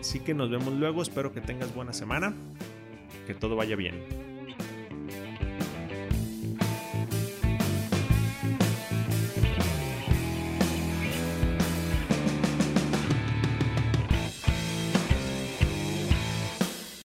Así 0.01 0.21
que 0.21 0.35
nos 0.35 0.51
vemos 0.51 0.73
luego, 0.75 1.03
espero 1.03 1.33
que 1.33 1.41
tengas 1.41 1.75
buena 1.75 1.93
semana, 1.93 2.35
que 3.27 3.35
todo 3.35 3.57
vaya 3.57 3.77
bien. 3.77 4.28